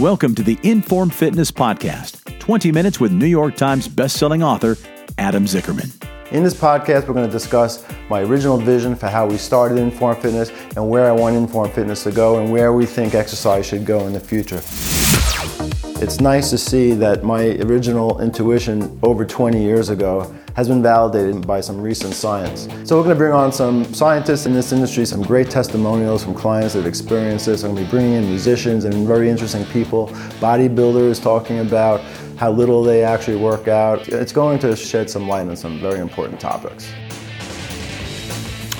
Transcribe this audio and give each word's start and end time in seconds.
Welcome 0.00 0.36
to 0.36 0.44
the 0.44 0.56
Inform 0.62 1.10
Fitness 1.10 1.50
Podcast 1.50 2.38
20 2.38 2.70
minutes 2.70 3.00
with 3.00 3.10
New 3.10 3.26
York 3.26 3.56
Times 3.56 3.88
bestselling 3.88 4.44
author 4.44 4.76
Adam 5.18 5.44
Zickerman. 5.44 5.90
In 6.30 6.44
this 6.44 6.54
podcast, 6.54 7.08
we're 7.08 7.14
going 7.14 7.26
to 7.26 7.32
discuss 7.32 7.84
my 8.08 8.20
original 8.20 8.58
vision 8.58 8.94
for 8.94 9.08
how 9.08 9.26
we 9.26 9.36
started 9.36 9.76
Inform 9.76 10.20
Fitness 10.20 10.52
and 10.76 10.88
where 10.88 11.06
I 11.06 11.10
want 11.10 11.34
Inform 11.34 11.72
Fitness 11.72 12.04
to 12.04 12.12
go 12.12 12.38
and 12.38 12.52
where 12.52 12.72
we 12.72 12.86
think 12.86 13.16
exercise 13.16 13.66
should 13.66 13.84
go 13.84 14.06
in 14.06 14.12
the 14.12 14.20
future. 14.20 14.60
It's 16.00 16.20
nice 16.20 16.50
to 16.50 16.58
see 16.58 16.92
that 16.92 17.24
my 17.24 17.56
original 17.62 18.20
intuition 18.20 19.00
over 19.02 19.24
20 19.24 19.60
years 19.60 19.88
ago 19.88 20.32
has 20.58 20.66
been 20.66 20.82
validated 20.82 21.46
by 21.46 21.60
some 21.60 21.80
recent 21.80 22.12
science. 22.12 22.62
So 22.82 22.96
we're 22.96 23.04
going 23.04 23.14
to 23.14 23.18
bring 23.18 23.32
on 23.32 23.52
some 23.52 23.84
scientists 23.94 24.44
in 24.44 24.52
this 24.52 24.72
industry, 24.72 25.04
some 25.06 25.22
great 25.22 25.48
testimonials 25.50 26.24
from 26.24 26.34
clients 26.34 26.74
that 26.74 26.80
have 26.80 26.88
experienced 26.88 27.46
this. 27.46 27.62
I'm 27.62 27.74
going 27.76 27.84
to 27.84 27.88
be 27.88 27.90
bringing 27.96 28.14
in 28.14 28.24
musicians 28.24 28.84
and 28.84 29.06
very 29.06 29.30
interesting 29.30 29.64
people, 29.66 30.08
bodybuilders 30.40 31.22
talking 31.22 31.60
about 31.60 32.00
how 32.36 32.50
little 32.50 32.82
they 32.82 33.04
actually 33.04 33.36
work 33.36 33.68
out. 33.68 34.08
It's 34.08 34.32
going 34.32 34.58
to 34.58 34.74
shed 34.74 35.08
some 35.08 35.28
light 35.28 35.46
on 35.46 35.54
some 35.54 35.78
very 35.78 36.00
important 36.00 36.40
topics. 36.40 36.90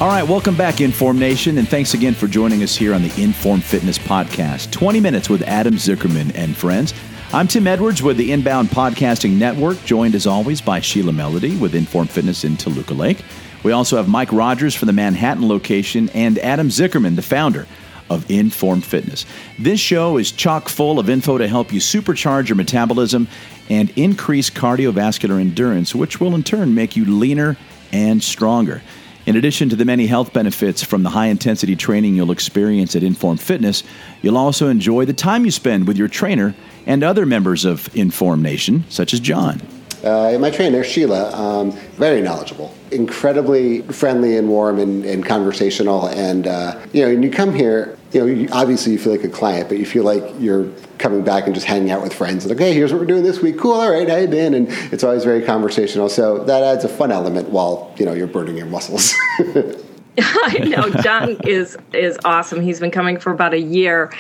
All 0.01 0.09
right, 0.09 0.25
welcome 0.25 0.57
back, 0.57 0.81
Inform 0.81 1.21
Nation, 1.21 1.59
and 1.59 1.69
thanks 1.69 1.95
again 1.95 2.15
for 2.15 2.27
joining 2.27 2.65
us 2.65 2.75
here 2.75 2.93
on 2.93 3.03
the 3.03 3.23
Inform 3.23 3.61
Fitness 3.61 3.99
Podcast. 3.99 4.73
20 4.73 4.99
minutes 4.99 5.31
with 5.31 5.43
Adam 5.43 5.75
Zickerman 5.75 6.33
and 6.35 6.57
friends. 6.57 6.93
I'm 7.31 7.47
Tim 7.47 7.67
Edwards 7.67 8.03
with 8.03 8.17
the 8.17 8.33
Inbound 8.33 8.71
Podcasting 8.71 9.33
Network, 9.33 9.85
joined 9.85 10.15
as 10.15 10.27
always 10.27 10.63
by 10.63 10.81
Sheila 10.81 11.13
Melody 11.13 11.55
with 11.59 11.75
Inform 11.75 12.07
Fitness 12.07 12.43
in 12.43 12.57
Toluca 12.57 12.95
Lake. 12.95 13.23
We 13.63 13.71
also 13.71 13.99
have 13.99 14.09
Mike 14.09 14.33
Rogers 14.33 14.75
from 14.75 14.87
the 14.87 14.95
Manhattan 14.95 15.47
location 15.47 16.09
and 16.15 16.39
Adam 16.39 16.71
Zickerman, 16.71 17.17
the 17.17 17.23
founder 17.23 17.67
of 18.09 18.31
Inform 18.31 18.81
Fitness. 18.81 19.27
This 19.59 19.79
show 19.79 20.17
is 20.17 20.33
chock 20.33 20.71
full 20.71 20.99
of 20.99 21.11
info 21.11 21.37
to 21.37 21.47
help 21.47 21.71
you 21.71 21.81
supercharge 21.81 22.49
your 22.49 22.57
metabolism 22.57 23.29
and 23.69 23.91
increase 23.91 24.49
cardiovascular 24.49 25.39
endurance, 25.39 25.95
which 25.95 26.19
will 26.19 26.35
in 26.35 26.43
turn 26.43 26.75
make 26.75 26.97
you 26.97 27.05
leaner 27.05 27.59
and 27.93 28.25
stronger. 28.25 28.81
In 29.29 29.37
addition 29.37 29.69
to 29.69 29.77
the 29.77 29.85
many 29.85 30.07
health 30.07 30.33
benefits 30.33 30.83
from 30.83 31.03
the 31.03 31.11
high 31.11 31.27
intensity 31.27 31.77
training 31.77 32.15
you'll 32.15 32.31
experience 32.31 32.97
at 32.97 33.03
Inform 33.03 33.37
Fitness, 33.37 33.85
you'll 34.23 34.39
also 34.39 34.69
enjoy 34.69 35.05
the 35.05 35.13
time 35.13 35.45
you 35.45 35.51
spend 35.51 35.87
with 35.87 35.99
your 35.99 36.09
trainer 36.09 36.55
and 36.87 37.05
other 37.05 37.27
members 37.27 37.67
of 37.67 37.95
Inform 37.95 38.41
Nation, 38.41 38.87
such 38.89 39.13
as 39.13 39.21
John. 39.21 39.61
Uh, 40.03 40.39
my 40.41 40.51
trainer, 40.51 40.83
Sheila, 40.83 41.31
um, 41.35 41.73
very 41.99 42.23
knowledgeable, 42.23 42.73
incredibly 42.91 43.83
friendly 43.83 44.39
and 44.39 44.49
warm 44.49 44.79
and, 44.79 45.05
and 45.05 45.23
conversational. 45.27 46.07
And, 46.09 46.47
uh, 46.47 46.81
you 46.95 47.03
know, 47.03 47.09
when 47.09 47.23
you 47.23 47.31
come 47.31 47.55
here, 47.55 47.98
you 48.13 48.21
know, 48.21 48.27
you, 48.27 48.49
obviously 48.53 48.93
you 48.93 48.99
feel 48.99 49.13
like 49.13 49.25
a 49.25 49.29
client, 49.29 49.69
but 49.69 49.79
you 49.79 49.87
feel 49.87 50.05
like 50.05 50.23
you're 50.39 50.71
coming 50.99 51.23
back 51.23 51.47
and 51.47 51.55
just 51.55 51.67
hanging 51.67 51.91
out 51.91 52.03
with 52.03 52.15
friends. 52.15 52.47
Like, 52.47 52.59
hey, 52.59 52.73
here's 52.73 52.93
what 52.93 53.01
we're 53.01 53.07
doing 53.07 53.23
this 53.23 53.41
week. 53.41 53.59
Cool, 53.59 53.73
all 53.73 53.91
right, 53.91 54.09
how 54.09 54.17
you 54.17 54.29
been? 54.29 54.55
And 54.55 54.69
it's 54.93 55.05
always 55.05 55.25
very 55.25 55.43
conversational. 55.43 56.09
So 56.09 56.45
that 56.45 56.63
adds 56.63 56.85
a 56.85 56.89
fun 56.89 57.13
element 57.13 57.51
while, 57.51 57.95
you 57.99 58.07
know, 58.07 58.15
you're 58.15 58.27
burning 58.27 58.57
your 58.57 58.67
muscles. 58.67 59.15
I 60.21 60.59
know 60.59 60.91
John 61.01 61.37
is 61.45 61.77
is 61.93 62.19
awesome. 62.25 62.61
He's 62.61 62.81
been 62.81 62.91
coming 62.91 63.21
for 63.21 63.31
about 63.31 63.55
a 63.55 63.61
year, 63.61 64.13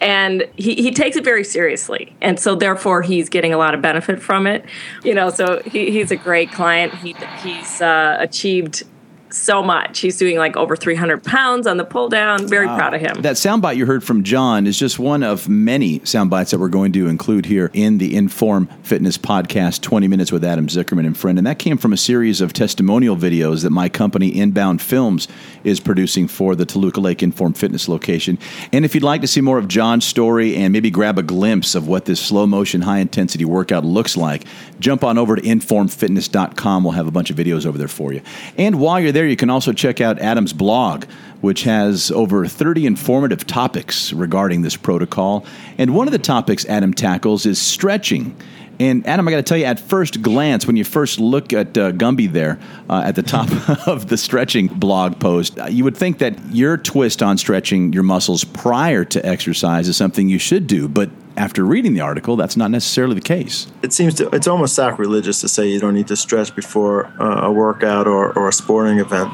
and 0.00 0.46
he, 0.56 0.74
he 0.74 0.90
takes 0.90 1.16
it 1.16 1.24
very 1.24 1.44
seriously, 1.44 2.14
and 2.20 2.38
so 2.38 2.54
therefore 2.54 3.00
he's 3.00 3.30
getting 3.30 3.54
a 3.54 3.56
lot 3.56 3.72
of 3.72 3.80
benefit 3.80 4.20
from 4.20 4.46
it. 4.46 4.66
You 5.02 5.14
know, 5.14 5.30
so 5.30 5.62
he, 5.64 5.90
he's 5.90 6.10
a 6.10 6.16
great 6.16 6.52
client. 6.52 6.92
He 6.96 7.16
he's 7.42 7.80
uh, 7.80 8.18
achieved 8.20 8.84
so 9.36 9.62
much. 9.62 10.00
He's 10.00 10.16
doing 10.16 10.38
like 10.38 10.56
over 10.56 10.76
300 10.76 11.22
pounds 11.22 11.66
on 11.66 11.76
the 11.76 11.84
pull 11.84 12.08
down. 12.08 12.48
Very 12.48 12.66
proud 12.66 12.94
of 12.94 13.00
him. 13.00 13.22
That 13.22 13.36
soundbite 13.36 13.76
you 13.76 13.86
heard 13.86 14.02
from 14.02 14.22
John 14.22 14.66
is 14.66 14.78
just 14.78 14.98
one 14.98 15.22
of 15.22 15.48
many 15.48 16.00
soundbites 16.00 16.50
that 16.50 16.58
we're 16.58 16.68
going 16.68 16.92
to 16.92 17.08
include 17.08 17.46
here 17.46 17.70
in 17.72 17.98
the 17.98 18.16
Inform 18.16 18.66
Fitness 18.82 19.18
podcast, 19.18 19.82
20 19.82 20.08
Minutes 20.08 20.32
with 20.32 20.44
Adam 20.44 20.66
Zickerman 20.68 21.06
and 21.06 21.16
Friend. 21.16 21.38
And 21.38 21.46
that 21.46 21.58
came 21.58 21.76
from 21.76 21.92
a 21.92 21.96
series 21.96 22.40
of 22.40 22.52
testimonial 22.52 23.16
videos 23.16 23.62
that 23.62 23.70
my 23.70 23.88
company, 23.88 24.28
Inbound 24.28 24.80
Films, 24.80 25.28
is 25.64 25.80
producing 25.80 26.28
for 26.28 26.54
the 26.54 26.64
Toluca 26.64 27.00
Lake 27.00 27.22
Inform 27.22 27.52
Fitness 27.52 27.88
location. 27.88 28.38
And 28.72 28.84
if 28.84 28.94
you'd 28.94 29.04
like 29.04 29.20
to 29.20 29.26
see 29.26 29.40
more 29.40 29.58
of 29.58 29.68
John's 29.68 30.04
story 30.04 30.56
and 30.56 30.72
maybe 30.72 30.90
grab 30.90 31.18
a 31.18 31.22
glimpse 31.22 31.74
of 31.74 31.88
what 31.88 32.04
this 32.04 32.20
slow 32.20 32.46
motion, 32.46 32.82
high 32.82 32.98
intensity 32.98 33.44
workout 33.44 33.84
looks 33.84 34.16
like, 34.16 34.44
jump 34.80 35.04
on 35.04 35.18
over 35.18 35.36
to 35.36 35.42
informfitness.com. 35.42 36.84
We'll 36.84 36.92
have 36.92 37.06
a 37.06 37.10
bunch 37.10 37.30
of 37.30 37.36
videos 37.36 37.66
over 37.66 37.78
there 37.78 37.88
for 37.88 38.12
you. 38.12 38.22
And 38.56 38.80
while 38.80 39.00
you're 39.00 39.12
there, 39.12 39.25
you 39.28 39.36
can 39.36 39.50
also 39.50 39.72
check 39.72 40.00
out 40.00 40.18
Adam's 40.18 40.52
blog, 40.52 41.04
which 41.40 41.64
has 41.64 42.10
over 42.10 42.46
30 42.46 42.86
informative 42.86 43.46
topics 43.46 44.12
regarding 44.12 44.62
this 44.62 44.76
protocol. 44.76 45.44
And 45.78 45.94
one 45.94 46.08
of 46.08 46.12
the 46.12 46.18
topics 46.18 46.64
Adam 46.66 46.92
tackles 46.94 47.46
is 47.46 47.60
stretching. 47.60 48.36
And 48.78 49.06
Adam, 49.06 49.26
I 49.26 49.30
got 49.30 49.38
to 49.38 49.42
tell 49.42 49.56
you, 49.56 49.64
at 49.64 49.80
first 49.80 50.20
glance, 50.20 50.66
when 50.66 50.76
you 50.76 50.84
first 50.84 51.18
look 51.18 51.52
at 51.52 51.78
uh, 51.78 51.92
Gumby 51.92 52.30
there 52.30 52.58
uh, 52.90 53.02
at 53.06 53.14
the 53.14 53.22
top 53.22 53.48
of 53.86 54.08
the 54.08 54.18
stretching 54.18 54.66
blog 54.66 55.18
post, 55.18 55.58
uh, 55.58 55.66
you 55.66 55.84
would 55.84 55.96
think 55.96 56.18
that 56.18 56.38
your 56.52 56.76
twist 56.76 57.22
on 57.22 57.38
stretching 57.38 57.92
your 57.92 58.02
muscles 58.02 58.44
prior 58.44 59.04
to 59.06 59.24
exercise 59.24 59.88
is 59.88 59.96
something 59.96 60.28
you 60.28 60.38
should 60.38 60.66
do. 60.66 60.88
But 60.88 61.10
after 61.36 61.64
reading 61.64 61.94
the 61.94 62.00
article, 62.00 62.36
that's 62.36 62.56
not 62.56 62.70
necessarily 62.70 63.14
the 63.14 63.20
case. 63.20 63.66
It 63.82 63.92
seems 63.92 64.14
to, 64.14 64.28
it's 64.30 64.48
almost 64.48 64.74
sacrilegious 64.74 65.40
to 65.42 65.48
say 65.48 65.68
you 65.68 65.80
don't 65.80 65.94
need 65.94 66.08
to 66.08 66.16
stretch 66.16 66.54
before 66.54 67.06
uh, 67.20 67.46
a 67.46 67.52
workout 67.52 68.06
or, 68.06 68.32
or 68.38 68.48
a 68.48 68.52
sporting 68.52 68.98
event 68.98 69.30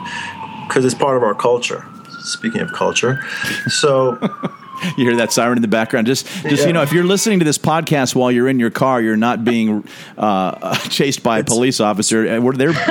because 0.66 0.84
it's 0.84 0.94
part 0.94 1.16
of 1.16 1.22
our 1.22 1.34
culture. 1.34 1.86
Speaking 2.20 2.60
of 2.60 2.72
culture, 2.72 3.20
so 3.66 4.16
you 4.96 5.04
hear 5.04 5.16
that 5.16 5.32
siren 5.32 5.58
in 5.58 5.62
the 5.62 5.68
background. 5.68 6.06
Just, 6.06 6.26
just 6.26 6.62
Yeah. 6.62 6.66
you 6.66 6.72
know, 6.72 6.82
if 6.82 6.92
you're 6.92 7.04
listening 7.04 7.38
to 7.40 7.44
this 7.44 7.58
podcast 7.58 8.14
while 8.14 8.30
you're 8.30 8.48
in 8.48 8.58
your 8.60 8.70
car, 8.70 9.00
you're 9.00 9.16
not 9.16 9.44
being 9.44 9.84
uh, 10.18 10.76
chased 10.88 11.22
by 11.22 11.38
a 11.40 11.44
police 11.44 11.80
officer. 11.80 12.26
And 12.26 12.44
we're 12.44 12.52
there. 12.54 12.72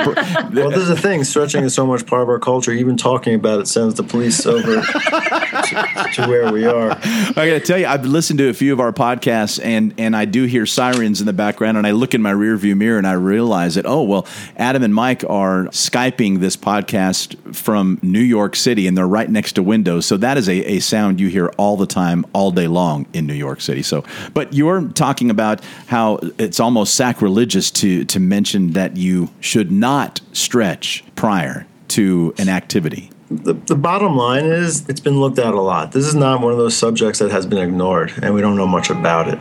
well, 0.52 0.70
this 0.70 0.78
is 0.82 0.88
the 0.88 0.96
thing. 0.96 1.24
Stretching 1.24 1.64
is 1.64 1.74
so 1.74 1.86
much 1.86 2.06
part 2.06 2.22
of 2.22 2.28
our 2.28 2.38
culture. 2.38 2.72
Even 2.72 2.96
talking 2.96 3.34
about 3.34 3.60
it 3.60 3.68
sends 3.68 3.94
the 3.94 4.02
police 4.02 4.44
over 4.46 4.80
to, 4.82 6.10
to 6.14 6.26
where 6.28 6.52
we 6.52 6.66
are. 6.66 6.90
I 6.92 7.32
got 7.34 7.44
to 7.44 7.60
tell 7.60 7.78
you, 7.78 7.86
I've 7.86 8.04
listened 8.04 8.38
to 8.38 8.48
a 8.48 8.54
few 8.54 8.72
of 8.72 8.80
our 8.80 8.92
podcasts, 8.92 9.60
and 9.62 9.94
and 9.98 10.16
I 10.16 10.24
do 10.24 10.44
hear 10.44 10.66
sirens 10.66 11.20
in 11.20 11.26
the 11.26 11.32
background, 11.32 11.76
and 11.76 11.86
I 11.86 11.92
look 11.92 12.14
in 12.14 12.22
my 12.22 12.32
rearview 12.32 12.76
mirror 12.76 12.98
and 12.98 13.06
I 13.06 13.12
realize 13.12 13.74
that 13.74 13.86
oh 13.86 14.02
well, 14.02 14.26
Adam 14.56 14.82
and 14.82 14.94
Mike 14.94 15.24
are 15.28 15.64
skyping 15.66 16.40
this 16.40 16.56
podcast 16.56 17.54
from 17.54 17.98
New 18.02 18.20
York 18.20 18.56
City, 18.56 18.86
and 18.86 18.96
they're 18.96 19.06
right 19.06 19.28
next 19.30 19.52
to 19.54 19.62
windows, 19.62 20.06
so 20.06 20.16
that 20.18 20.36
is 20.36 20.48
a, 20.48 20.72
a 20.72 20.78
sound 20.80 21.20
you 21.20 21.28
hear 21.28 21.48
all 21.56 21.76
the 21.76 21.81
time, 21.86 22.24
all 22.32 22.50
day 22.50 22.66
long 22.66 23.06
in 23.12 23.26
New 23.26 23.34
York 23.34 23.60
City. 23.60 23.82
So, 23.82 24.04
but 24.34 24.52
you're 24.52 24.88
talking 24.88 25.30
about 25.30 25.60
how 25.86 26.18
it's 26.38 26.60
almost 26.60 26.94
sacrilegious 26.94 27.70
to 27.72 28.04
to 28.04 28.20
mention 28.20 28.72
that 28.72 28.96
you 28.96 29.30
should 29.40 29.70
not 29.70 30.20
stretch 30.32 31.04
prior 31.14 31.66
to 31.88 32.34
an 32.38 32.48
activity. 32.48 33.10
The, 33.30 33.54
the 33.54 33.76
bottom 33.76 34.16
line 34.16 34.44
is 34.44 34.88
it's 34.88 35.00
been 35.00 35.18
looked 35.18 35.38
at 35.38 35.54
a 35.54 35.60
lot. 35.60 35.92
This 35.92 36.06
is 36.06 36.14
not 36.14 36.40
one 36.42 36.52
of 36.52 36.58
those 36.58 36.76
subjects 36.76 37.18
that 37.20 37.30
has 37.30 37.46
been 37.46 37.58
ignored, 37.58 38.12
and 38.22 38.34
we 38.34 38.40
don't 38.40 38.56
know 38.56 38.66
much 38.66 38.90
about 38.90 39.28
it. 39.28 39.38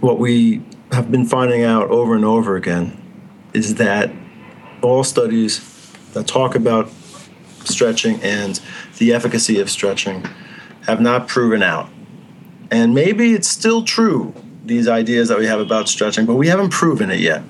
What 0.00 0.18
we 0.18 0.62
have 0.92 1.10
been 1.10 1.26
finding 1.26 1.62
out 1.62 1.90
over 1.90 2.14
and 2.14 2.24
over 2.24 2.56
again 2.56 3.00
is 3.52 3.76
that 3.76 4.10
all 4.82 5.04
studies 5.04 5.60
that 6.12 6.26
talk 6.26 6.54
about 6.54 6.90
stretching 7.64 8.20
and 8.22 8.60
the 8.98 9.12
efficacy 9.12 9.60
of 9.60 9.70
stretching 9.70 10.26
have 10.88 11.00
not 11.02 11.28
proven 11.28 11.62
out. 11.62 11.88
And 12.70 12.94
maybe 12.94 13.34
it's 13.34 13.46
still 13.46 13.84
true, 13.84 14.34
these 14.64 14.88
ideas 14.88 15.28
that 15.28 15.38
we 15.38 15.44
have 15.44 15.60
about 15.60 15.86
stretching, 15.86 16.24
but 16.24 16.34
we 16.36 16.48
haven't 16.48 16.70
proven 16.70 17.10
it 17.10 17.20
yet. 17.20 17.42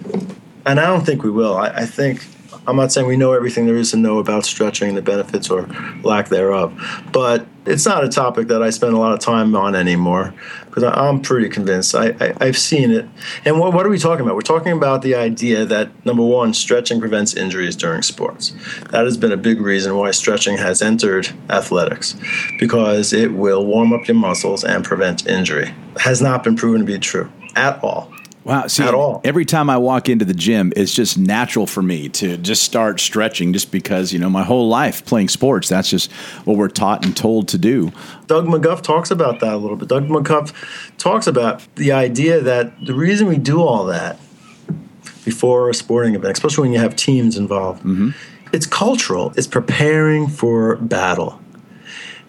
And 0.66 0.80
I 0.80 0.88
don't 0.88 1.06
think 1.06 1.22
we 1.22 1.30
will. 1.30 1.56
I, 1.56 1.68
I 1.68 1.86
think, 1.86 2.26
I'm 2.68 2.76
not 2.76 2.92
saying 2.92 3.06
we 3.06 3.16
know 3.16 3.32
everything 3.32 3.64
there 3.66 3.76
is 3.76 3.92
to 3.92 3.96
know 3.96 4.18
about 4.18 4.44
stretching, 4.44 4.88
and 4.88 4.96
the 4.96 5.02
benefits 5.02 5.48
or 5.48 5.66
lack 6.02 6.28
thereof, 6.28 6.78
but 7.12 7.46
it's 7.64 7.86
not 7.86 8.04
a 8.04 8.08
topic 8.08 8.48
that 8.48 8.62
I 8.62 8.68
spend 8.70 8.92
a 8.94 8.98
lot 8.98 9.14
of 9.14 9.20
time 9.20 9.56
on 9.56 9.74
anymore 9.74 10.34
because 10.66 10.84
I'm 10.84 11.20
pretty 11.22 11.48
convinced. 11.48 11.94
I, 11.94 12.14
I, 12.20 12.34
I've 12.40 12.58
seen 12.58 12.90
it. 12.90 13.06
And 13.46 13.58
what, 13.58 13.72
what 13.72 13.86
are 13.86 13.88
we 13.88 13.98
talking 13.98 14.24
about? 14.24 14.34
We're 14.34 14.42
talking 14.42 14.72
about 14.72 15.00
the 15.00 15.14
idea 15.14 15.64
that, 15.64 16.04
number 16.04 16.22
one, 16.22 16.52
stretching 16.52 17.00
prevents 17.00 17.34
injuries 17.34 17.74
during 17.74 18.02
sports. 18.02 18.54
That 18.90 19.04
has 19.04 19.16
been 19.16 19.32
a 19.32 19.36
big 19.36 19.60
reason 19.60 19.96
why 19.96 20.10
stretching 20.10 20.58
has 20.58 20.82
entered 20.82 21.28
athletics 21.48 22.16
because 22.58 23.14
it 23.14 23.32
will 23.32 23.64
warm 23.64 23.94
up 23.94 24.06
your 24.06 24.16
muscles 24.16 24.62
and 24.62 24.84
prevent 24.84 25.26
injury. 25.26 25.74
Has 26.00 26.20
not 26.20 26.44
been 26.44 26.54
proven 26.54 26.80
to 26.80 26.86
be 26.86 26.98
true 26.98 27.30
at 27.56 27.82
all. 27.82 28.12
Wow. 28.44 28.66
See, 28.66 28.82
At 28.82 28.94
all. 28.94 29.20
every 29.24 29.44
time 29.44 29.68
I 29.68 29.76
walk 29.76 30.08
into 30.08 30.24
the 30.24 30.34
gym, 30.34 30.72
it's 30.74 30.94
just 30.94 31.18
natural 31.18 31.66
for 31.66 31.82
me 31.82 32.08
to 32.10 32.38
just 32.38 32.62
start 32.62 32.98
stretching 33.00 33.52
just 33.52 33.70
because, 33.70 34.12
you 34.12 34.18
know, 34.18 34.30
my 34.30 34.42
whole 34.42 34.68
life 34.68 35.04
playing 35.04 35.28
sports, 35.28 35.68
that's 35.68 35.90
just 35.90 36.10
what 36.44 36.56
we're 36.56 36.68
taught 36.68 37.04
and 37.04 37.16
told 37.16 37.48
to 37.48 37.58
do. 37.58 37.92
Doug 38.26 38.46
McGuff 38.46 38.80
talks 38.82 39.10
about 39.10 39.40
that 39.40 39.52
a 39.52 39.56
little 39.58 39.76
bit. 39.76 39.88
Doug 39.88 40.08
McGuff 40.08 40.52
talks 40.96 41.26
about 41.26 41.62
the 41.74 41.92
idea 41.92 42.40
that 42.40 42.84
the 42.86 42.94
reason 42.94 43.26
we 43.26 43.36
do 43.36 43.60
all 43.62 43.84
that 43.86 44.18
before 45.24 45.68
a 45.68 45.74
sporting 45.74 46.14
event, 46.14 46.32
especially 46.32 46.62
when 46.62 46.72
you 46.72 46.78
have 46.78 46.96
teams 46.96 47.36
involved, 47.36 47.84
it's 48.52 48.66
cultural. 48.66 49.32
It's 49.36 49.46
preparing 49.46 50.26
for 50.28 50.76
battle. 50.76 51.40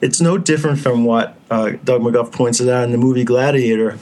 It's 0.02 0.20
no 0.20 0.38
different 0.38 0.80
from 0.80 1.06
what 1.06 1.38
uh, 1.50 1.72
Doug 1.84 2.02
McGuff 2.02 2.32
points 2.32 2.62
out 2.62 2.84
in 2.84 2.92
the 2.92 2.98
movie 2.98 3.24
Gladiator, 3.24 3.98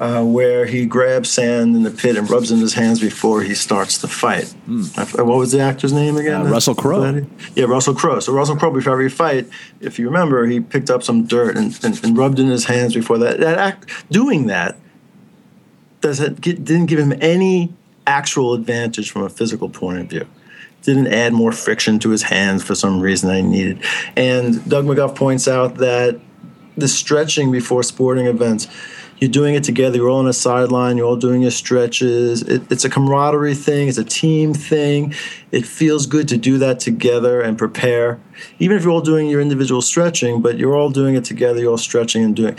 uh, 0.00 0.22
where 0.22 0.66
he 0.66 0.86
grabs 0.86 1.30
sand 1.30 1.74
in 1.74 1.82
the 1.82 1.90
pit 1.90 2.16
and 2.16 2.28
rubs 2.30 2.50
in 2.50 2.58
his 2.58 2.74
hands 2.74 3.00
before 3.00 3.42
he 3.42 3.54
starts 3.54 3.98
the 3.98 4.08
fight. 4.08 4.54
Mm. 4.68 5.24
What 5.24 5.38
was 5.38 5.52
the 5.52 5.60
actor's 5.60 5.92
name 5.92 6.16
again? 6.16 6.46
Uh, 6.46 6.50
Russell 6.50 6.74
Crowe. 6.74 7.24
Yeah, 7.54 7.64
Russell 7.64 7.94
Crowe. 7.94 8.20
So 8.20 8.32
Russell 8.32 8.56
Crowe, 8.56 8.70
before 8.70 8.92
every 8.92 9.08
fight, 9.08 9.48
if 9.80 9.98
you 9.98 10.06
remember, 10.06 10.46
he 10.46 10.60
picked 10.60 10.90
up 10.90 11.02
some 11.02 11.24
dirt 11.24 11.56
and, 11.56 11.78
and, 11.82 12.02
and 12.04 12.16
rubbed 12.16 12.38
in 12.38 12.48
his 12.48 12.66
hands 12.66 12.94
before 12.94 13.18
that. 13.18 13.40
That 13.40 13.58
act, 13.58 13.90
doing 14.10 14.46
that 14.46 14.76
does 16.00 16.20
it, 16.20 16.40
didn't 16.40 16.86
give 16.86 16.98
him 16.98 17.14
any 17.20 17.72
actual 18.06 18.54
advantage 18.54 19.10
from 19.10 19.22
a 19.22 19.28
physical 19.28 19.68
point 19.68 19.98
of 19.98 20.06
view 20.06 20.26
didn't 20.82 21.08
add 21.08 21.32
more 21.32 21.50
friction 21.50 21.98
to 21.98 22.10
his 22.10 22.22
hands 22.22 22.62
for 22.62 22.76
some 22.76 23.00
reason 23.00 23.28
I 23.28 23.40
needed. 23.40 23.82
And 24.14 24.66
Doug 24.68 24.84
McGuff 24.84 25.16
points 25.16 25.48
out 25.48 25.76
that 25.78 26.20
the 26.76 26.86
stretching 26.86 27.50
before 27.50 27.82
sporting 27.82 28.26
events 28.26 28.68
you're 29.18 29.30
doing 29.30 29.54
it 29.54 29.64
together. 29.64 29.96
You're 29.96 30.10
all 30.10 30.18
on 30.18 30.28
a 30.28 30.32
sideline. 30.32 30.96
You're 30.96 31.06
all 31.06 31.16
doing 31.16 31.42
your 31.42 31.50
stretches. 31.50 32.42
It, 32.42 32.70
it's 32.70 32.84
a 32.84 32.90
camaraderie 32.90 33.54
thing. 33.54 33.88
It's 33.88 33.98
a 33.98 34.04
team 34.04 34.52
thing. 34.52 35.14
It 35.52 35.66
feels 35.66 36.06
good 36.06 36.28
to 36.28 36.36
do 36.36 36.58
that 36.58 36.80
together 36.80 37.40
and 37.40 37.56
prepare. 37.56 38.20
Even 38.58 38.76
if 38.76 38.84
you're 38.84 38.92
all 38.92 39.00
doing 39.00 39.28
your 39.28 39.40
individual 39.40 39.80
stretching, 39.80 40.42
but 40.42 40.58
you're 40.58 40.76
all 40.76 40.90
doing 40.90 41.14
it 41.14 41.24
together. 41.24 41.60
You're 41.60 41.70
all 41.70 41.78
stretching 41.78 42.24
and 42.24 42.36
doing. 42.36 42.58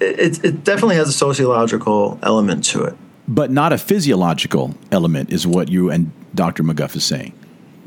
It, 0.00 0.44
it 0.44 0.64
definitely 0.64 0.96
has 0.96 1.08
a 1.08 1.12
sociological 1.12 2.18
element 2.22 2.64
to 2.64 2.82
it, 2.82 2.96
but 3.28 3.50
not 3.52 3.72
a 3.72 3.78
physiological 3.78 4.74
element, 4.90 5.30
is 5.32 5.46
what 5.46 5.68
you 5.68 5.90
and 5.90 6.10
Dr. 6.34 6.64
McGuff 6.64 6.96
is 6.96 7.04
saying. 7.04 7.32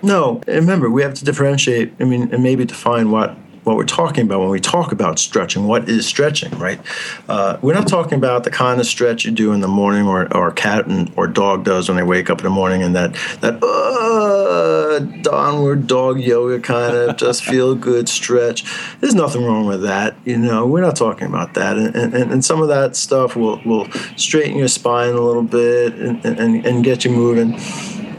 No, 0.01 0.41
remember 0.47 0.89
we 0.89 1.01
have 1.01 1.13
to 1.15 1.25
differentiate. 1.25 1.93
I 1.99 2.05
mean, 2.05 2.33
and 2.33 2.41
maybe 2.41 2.63
define 2.63 3.11
what 3.11 3.35
what 3.65 3.75
we're 3.75 3.83
talking 3.83 4.25
about 4.25 4.39
when 4.39 4.50
we 4.50 4.59
talk 4.59 4.91
about 4.91 5.19
stretching. 5.19 5.65
What 5.65 5.89
is 5.89 6.06
stretching, 6.06 6.57
right? 6.57 6.79
Uh, 7.27 7.57
we're 7.62 7.73
not 7.73 7.88
talking 7.88 8.17
about 8.17 8.44
the 8.44 8.51
kind 8.51 8.79
of 8.79 8.85
stretch 8.85 9.25
you 9.25 9.31
do 9.31 9.51
in 9.53 9.59
the 9.59 9.67
morning, 9.67 10.07
or, 10.07 10.33
or 10.35 10.51
cat 10.51 10.85
and, 10.85 11.12
or 11.17 11.27
dog 11.27 11.65
does 11.65 11.89
when 11.89 11.97
they 11.97 12.03
wake 12.03 12.29
up 12.29 12.39
in 12.39 12.44
the 12.44 12.51
morning, 12.51 12.83
and 12.83 12.95
that 12.95 13.13
that 13.41 13.62
uh, 13.63 15.00
downward 15.21 15.88
dog 15.88 16.19
yoga 16.19 16.59
kind 16.59 16.95
of 16.95 17.17
just 17.17 17.44
feel 17.44 17.75
good 17.75 18.07
stretch. 18.07 18.63
There's 19.01 19.15
nothing 19.15 19.44
wrong 19.44 19.65
with 19.65 19.81
that, 19.81 20.15
you 20.25 20.38
know. 20.38 20.67
We're 20.67 20.81
not 20.81 20.95
talking 20.95 21.27
about 21.27 21.56
that, 21.56 21.77
and, 21.77 21.95
and, 21.95 22.13
and 22.13 22.45
some 22.45 22.62
of 22.62 22.67
that 22.67 22.95
stuff 22.95 23.35
will 23.35 23.59
will 23.65 23.91
straighten 24.15 24.57
your 24.57 24.67
spine 24.67 25.15
a 25.15 25.21
little 25.21 25.44
bit 25.44 25.94
and, 25.95 26.23
and, 26.23 26.65
and 26.65 26.83
get 26.83 27.03
you 27.03 27.12
moving, 27.12 27.59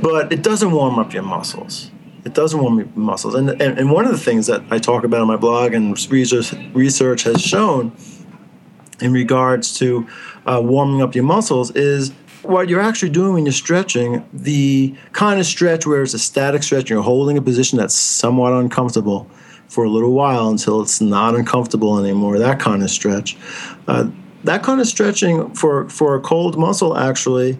but 0.02 0.32
it 0.32 0.42
doesn't 0.42 0.72
warm 0.72 0.98
up 0.98 1.14
your 1.14 1.22
muscles 1.22 1.92
it 2.26 2.34
doesn't 2.34 2.60
warm 2.60 2.78
your 2.78 2.88
muscles. 2.96 3.36
And, 3.36 3.50
and, 3.50 3.78
and 3.78 3.90
one 3.90 4.04
of 4.04 4.10
the 4.10 4.18
things 4.18 4.48
that 4.48 4.64
I 4.68 4.78
talk 4.78 5.04
about 5.04 5.22
in 5.22 5.28
my 5.28 5.36
blog 5.36 5.72
and 5.74 5.96
research, 6.10 6.52
research 6.74 7.22
has 7.22 7.40
shown 7.40 7.96
in 9.00 9.12
regards 9.12 9.78
to 9.78 10.08
uh, 10.44 10.60
warming 10.62 11.02
up 11.02 11.14
your 11.14 11.22
muscles 11.22 11.70
is 11.70 12.10
what 12.42 12.68
you're 12.68 12.80
actually 12.80 13.10
doing 13.10 13.34
when 13.34 13.46
you're 13.46 13.52
stretching, 13.52 14.28
the 14.32 14.92
kind 15.12 15.38
of 15.38 15.46
stretch 15.46 15.86
where 15.86 16.02
it's 16.02 16.14
a 16.14 16.18
static 16.18 16.64
stretch, 16.64 16.90
you're 16.90 17.00
holding 17.02 17.38
a 17.38 17.42
position 17.42 17.78
that's 17.78 17.94
somewhat 17.94 18.52
uncomfortable 18.52 19.30
for 19.68 19.84
a 19.84 19.88
little 19.88 20.12
while 20.12 20.48
until 20.48 20.82
it's 20.82 21.00
not 21.00 21.36
uncomfortable 21.36 21.96
anymore, 21.98 22.40
that 22.40 22.58
kind 22.58 22.82
of 22.82 22.90
stretch. 22.90 23.36
Uh, 23.86 24.10
that 24.42 24.64
kind 24.64 24.80
of 24.80 24.88
stretching 24.88 25.54
for, 25.54 25.88
for 25.90 26.16
a 26.16 26.20
cold 26.20 26.58
muscle 26.58 26.96
actually 26.98 27.56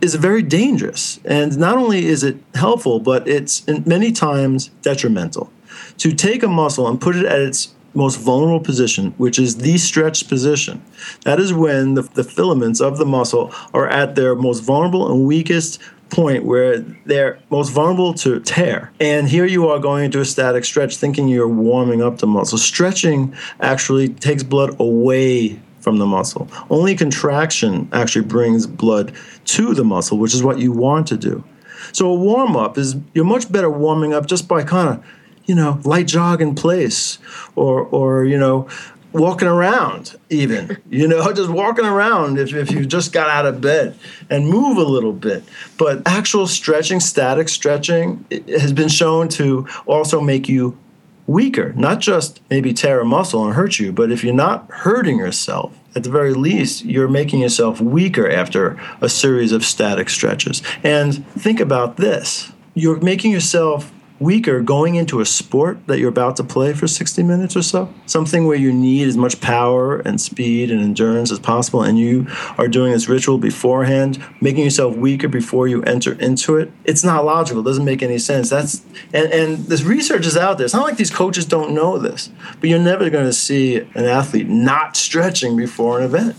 is 0.00 0.14
very 0.14 0.42
dangerous. 0.42 1.20
And 1.24 1.56
not 1.58 1.76
only 1.76 2.06
is 2.06 2.22
it 2.22 2.36
helpful, 2.54 3.00
but 3.00 3.26
it's 3.28 3.66
many 3.86 4.12
times 4.12 4.68
detrimental. 4.82 5.52
To 5.98 6.12
take 6.12 6.42
a 6.42 6.48
muscle 6.48 6.88
and 6.88 7.00
put 7.00 7.16
it 7.16 7.24
at 7.24 7.40
its 7.40 7.74
most 7.94 8.16
vulnerable 8.16 8.60
position, 8.60 9.14
which 9.16 9.38
is 9.38 9.56
the 9.56 9.78
stretched 9.78 10.28
position, 10.28 10.82
that 11.24 11.40
is 11.40 11.52
when 11.52 11.94
the, 11.94 12.02
the 12.02 12.24
filaments 12.24 12.80
of 12.80 12.98
the 12.98 13.06
muscle 13.06 13.52
are 13.72 13.88
at 13.88 14.14
their 14.14 14.34
most 14.34 14.60
vulnerable 14.60 15.10
and 15.10 15.26
weakest 15.26 15.80
point 16.10 16.44
where 16.44 16.78
they're 16.78 17.38
most 17.50 17.70
vulnerable 17.70 18.14
to 18.14 18.40
tear. 18.40 18.92
And 19.00 19.28
here 19.28 19.46
you 19.46 19.68
are 19.68 19.78
going 19.78 20.04
into 20.04 20.20
a 20.20 20.24
static 20.24 20.64
stretch 20.64 20.96
thinking 20.96 21.28
you're 21.28 21.48
warming 21.48 22.02
up 22.02 22.18
the 22.18 22.26
muscle. 22.26 22.58
Stretching 22.58 23.34
actually 23.60 24.10
takes 24.10 24.42
blood 24.42 24.78
away 24.78 25.60
from 25.86 25.98
the 25.98 26.04
muscle. 26.04 26.48
Only 26.68 26.96
contraction 26.96 27.88
actually 27.92 28.24
brings 28.24 28.66
blood 28.66 29.12
to 29.44 29.72
the 29.72 29.84
muscle, 29.84 30.18
which 30.18 30.34
is 30.34 30.42
what 30.42 30.58
you 30.58 30.72
want 30.72 31.06
to 31.06 31.16
do. 31.16 31.44
So 31.92 32.08
a 32.08 32.14
warm 32.16 32.56
up 32.56 32.76
is 32.76 32.96
you're 33.14 33.24
much 33.24 33.52
better 33.52 33.70
warming 33.70 34.12
up 34.12 34.26
just 34.26 34.48
by 34.48 34.64
kind 34.64 34.88
of, 34.88 35.04
you 35.44 35.54
know, 35.54 35.80
light 35.84 36.08
jog 36.08 36.42
in 36.42 36.56
place 36.56 37.20
or 37.54 37.82
or 37.82 38.24
you 38.24 38.36
know, 38.36 38.68
walking 39.12 39.46
around 39.46 40.16
even 40.28 40.76
you 40.90 41.06
know 41.06 41.32
just 41.40 41.50
walking 41.50 41.86
around 41.86 42.36
if, 42.38 42.52
if 42.52 42.70
you 42.72 42.84
just 42.84 43.12
got 43.12 43.30
out 43.30 43.46
of 43.46 43.60
bed 43.60 43.96
and 44.28 44.48
move 44.48 44.76
a 44.76 44.82
little 44.82 45.12
bit 45.12 45.42
but 45.78 46.02
actual 46.06 46.46
stretching 46.46 47.00
static 47.00 47.48
stretching 47.48 48.26
has 48.48 48.72
been 48.72 48.88
shown 48.88 49.28
to 49.28 49.66
also 49.86 50.20
make 50.20 50.48
you 50.48 50.76
weaker, 51.26 51.72
not 51.74 52.00
just 52.00 52.40
maybe 52.50 52.72
tear 52.72 53.00
a 53.00 53.04
muscle 53.04 53.44
and 53.44 53.54
hurt 53.54 53.78
you, 53.78 53.92
but 53.92 54.10
if 54.10 54.22
you're 54.22 54.34
not 54.34 54.70
hurting 54.70 55.18
yourself, 55.18 55.76
at 55.94 56.04
the 56.04 56.10
very 56.10 56.34
least, 56.34 56.84
you're 56.84 57.08
making 57.08 57.40
yourself 57.40 57.80
weaker 57.80 58.28
after 58.30 58.78
a 59.00 59.08
series 59.08 59.52
of 59.52 59.64
static 59.64 60.10
stretches. 60.10 60.62
And 60.82 61.26
think 61.30 61.60
about 61.60 61.96
this 61.96 62.52
you're 62.76 63.00
making 63.00 63.32
yourself 63.32 63.90
weaker 64.18 64.60
going 64.60 64.94
into 64.94 65.20
a 65.20 65.26
sport 65.26 65.86
that 65.86 65.98
you're 65.98 66.08
about 66.08 66.36
to 66.36 66.44
play 66.44 66.72
for 66.72 66.86
60 66.86 67.22
minutes 67.22 67.56
or 67.56 67.62
so, 67.62 67.92
something 68.06 68.46
where 68.46 68.56
you 68.56 68.72
need 68.72 69.06
as 69.08 69.16
much 69.16 69.40
power 69.40 69.98
and 69.98 70.20
speed 70.20 70.70
and 70.70 70.80
endurance 70.80 71.30
as 71.30 71.38
possible, 71.38 71.82
and 71.82 71.98
you 71.98 72.26
are 72.58 72.68
doing 72.68 72.92
this 72.92 73.08
ritual 73.08 73.38
beforehand, 73.38 74.22
making 74.40 74.64
yourself 74.64 74.96
weaker 74.96 75.28
before 75.28 75.68
you 75.68 75.82
enter 75.82 76.12
into 76.20 76.56
it, 76.56 76.72
it's 76.84 77.04
not 77.04 77.24
logical. 77.24 77.60
It 77.60 77.64
doesn't 77.64 77.84
make 77.84 78.02
any 78.02 78.18
sense. 78.18 78.50
That's 78.50 78.82
and, 79.12 79.32
and 79.32 79.58
this 79.66 79.82
research 79.82 80.26
is 80.26 80.36
out 80.36 80.58
there. 80.58 80.64
It's 80.64 80.74
not 80.74 80.86
like 80.86 80.96
these 80.96 81.10
coaches 81.10 81.44
don't 81.44 81.72
know 81.72 81.98
this, 81.98 82.30
but 82.60 82.70
you're 82.70 82.78
never 82.78 83.10
going 83.10 83.26
to 83.26 83.32
see 83.32 83.76
an 83.76 84.04
athlete 84.04 84.48
not 84.48 84.96
stretching 84.96 85.56
before 85.56 85.98
an 85.98 86.04
event. 86.04 86.36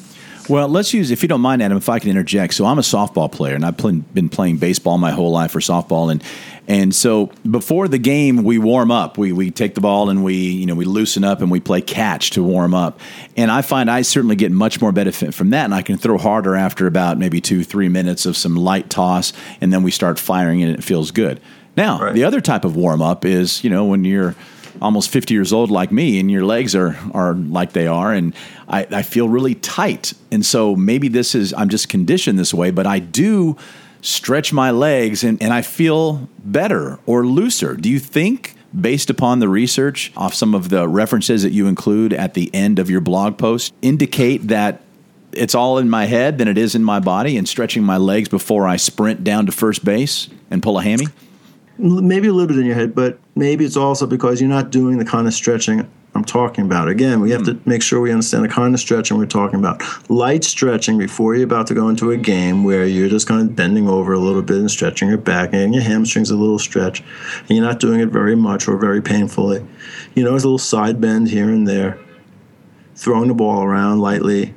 Well, 0.49 0.69
let's 0.69 0.93
use, 0.93 1.11
if 1.11 1.21
you 1.21 1.27
don't 1.27 1.41
mind, 1.41 1.61
Adam, 1.61 1.77
if 1.77 1.89
I 1.89 1.99
can 1.99 2.09
interject. 2.09 2.53
So 2.53 2.65
I'm 2.65 2.79
a 2.79 2.81
softball 2.81 3.31
player, 3.31 3.55
and 3.55 3.65
I've 3.65 3.77
been 3.77 4.29
playing 4.29 4.57
baseball 4.57 4.97
my 4.97 5.11
whole 5.11 5.31
life 5.31 5.51
for 5.51 5.59
softball, 5.59 6.11
and 6.11 6.23
and 6.69 6.93
so 6.93 7.27
before 7.49 7.87
the 7.87 7.97
game, 7.97 8.43
we 8.43 8.57
warm 8.57 8.91
up. 8.91 9.17
We 9.17 9.31
we 9.31 9.51
take 9.51 9.73
the 9.75 9.81
ball 9.81 10.09
and 10.09 10.23
we 10.23 10.35
you 10.35 10.65
know 10.65 10.75
we 10.75 10.85
loosen 10.85 11.23
up 11.23 11.41
and 11.41 11.49
we 11.49 11.59
play 11.59 11.81
catch 11.81 12.31
to 12.31 12.43
warm 12.43 12.73
up. 12.73 12.99
And 13.37 13.49
I 13.49 13.61
find 13.61 13.89
I 13.89 14.01
certainly 14.01 14.35
get 14.35 14.51
much 14.51 14.81
more 14.81 14.91
benefit 14.91 15.33
from 15.33 15.51
that, 15.51 15.65
and 15.65 15.73
I 15.73 15.81
can 15.81 15.97
throw 15.97 16.17
harder 16.17 16.55
after 16.55 16.87
about 16.87 17.17
maybe 17.17 17.41
two 17.41 17.63
three 17.63 17.89
minutes 17.89 18.25
of 18.25 18.35
some 18.35 18.55
light 18.55 18.89
toss, 18.89 19.33
and 19.61 19.71
then 19.71 19.83
we 19.83 19.91
start 19.91 20.19
firing, 20.19 20.61
and 20.61 20.73
it 20.73 20.83
feels 20.83 21.11
good. 21.11 21.39
Now 21.75 21.99
right. 21.99 22.13
the 22.13 22.23
other 22.23 22.41
type 22.41 22.65
of 22.65 22.75
warm 22.75 23.01
up 23.01 23.23
is 23.23 23.63
you 23.63 23.69
know 23.69 23.85
when 23.85 24.03
you're 24.03 24.35
almost 24.81 25.09
50 25.09 25.33
years 25.33 25.53
old 25.53 25.71
like 25.71 25.91
me 25.91 26.19
and 26.19 26.29
your 26.31 26.45
legs 26.45 26.75
are 26.75 26.97
are 27.13 27.33
like 27.33 27.73
they 27.73 27.87
are 27.87 28.13
and 28.13 28.33
I, 28.67 28.87
I 28.91 29.01
feel 29.03 29.29
really 29.29 29.55
tight. 29.55 30.13
And 30.31 30.45
so 30.45 30.75
maybe 30.75 31.07
this 31.07 31.35
is 31.35 31.53
i'm 31.53 31.69
just 31.69 31.89
conditioned 31.89 32.37
this 32.37 32.53
way 32.53 32.71
but 32.71 32.85
i 32.87 32.99
do 32.99 33.57
stretch 34.01 34.53
my 34.53 34.71
legs 34.71 35.23
and, 35.23 35.41
and 35.41 35.53
i 35.53 35.61
feel 35.61 36.29
better 36.39 36.99
or 37.05 37.25
looser. 37.25 37.75
Do 37.75 37.89
you 37.89 37.99
think 37.99 38.55
based 38.79 39.09
upon 39.09 39.39
the 39.39 39.49
research 39.49 40.11
off 40.15 40.33
some 40.33 40.53
of 40.53 40.69
the 40.69 40.87
references 40.87 41.43
that 41.43 41.51
you 41.51 41.67
include 41.67 42.13
at 42.13 42.33
the 42.33 42.53
end 42.53 42.79
of 42.79 42.89
your 42.89 43.01
blog 43.01 43.37
post 43.37 43.73
indicate 43.81 44.47
that 44.49 44.81
it's 45.31 45.55
all 45.55 45.77
in 45.77 45.89
my 45.89 46.05
head 46.05 46.37
than 46.37 46.47
it 46.47 46.57
is 46.57 46.75
in 46.75 46.83
my 46.83 46.99
body 46.99 47.37
and 47.37 47.47
stretching 47.47 47.83
my 47.83 47.97
legs 47.97 48.27
before 48.27 48.67
i 48.67 48.75
sprint 48.75 49.23
down 49.23 49.45
to 49.45 49.51
first 49.51 49.85
base 49.85 50.29
and 50.51 50.61
pull 50.61 50.77
a 50.77 50.83
hammy 50.83 51.07
maybe 51.77 52.27
a 52.27 52.33
little 52.33 52.47
bit 52.47 52.57
in 52.57 52.65
your 52.65 52.75
head, 52.75 52.95
but 52.95 53.19
maybe 53.35 53.65
it's 53.65 53.77
also 53.77 54.07
because 54.07 54.41
you're 54.41 54.49
not 54.49 54.71
doing 54.71 54.97
the 54.97 55.05
kind 55.05 55.27
of 55.27 55.33
stretching 55.33 55.89
I'm 56.17 56.25
talking 56.25 56.65
about. 56.65 56.87
Again, 56.87 57.21
we 57.21 57.29
have 57.29 57.43
to 57.43 57.53
hmm. 57.53 57.69
make 57.69 57.83
sure 57.83 58.01
we 58.01 58.11
understand 58.11 58.43
the 58.43 58.49
kind 58.49 58.73
of 58.73 58.79
stretching 58.79 59.17
we're 59.17 59.27
talking 59.27 59.59
about. 59.59 59.83
Light 60.09 60.43
stretching 60.43 60.97
before 60.97 61.35
you're 61.35 61.43
about 61.43 61.67
to 61.67 61.75
go 61.75 61.89
into 61.89 62.09
a 62.11 62.17
game 62.17 62.63
where 62.63 62.85
you're 62.85 63.07
just 63.07 63.27
kind 63.27 63.47
of 63.47 63.55
bending 63.55 63.87
over 63.87 64.13
a 64.13 64.19
little 64.19 64.41
bit 64.41 64.57
and 64.57 64.71
stretching 64.71 65.09
your 65.09 65.19
back 65.19 65.53
and 65.53 65.75
your 65.75 65.83
hamstrings 65.83 66.31
a 66.31 66.35
little 66.35 66.57
stretch, 66.57 67.03
and 67.41 67.51
you're 67.51 67.65
not 67.65 67.79
doing 67.79 67.99
it 67.99 68.09
very 68.09 68.35
much 68.35 68.67
or 68.67 68.77
very 68.77 69.01
painfully. 69.01 69.65
You 70.15 70.23
know, 70.23 70.31
there's 70.31 70.43
a 70.43 70.47
little 70.47 70.57
side 70.57 70.99
bend 70.99 71.29
here 71.29 71.49
and 71.49 71.67
there, 71.67 71.99
throwing 72.95 73.27
the 73.27 73.35
ball 73.35 73.61
around 73.63 73.99
lightly, 73.99 74.55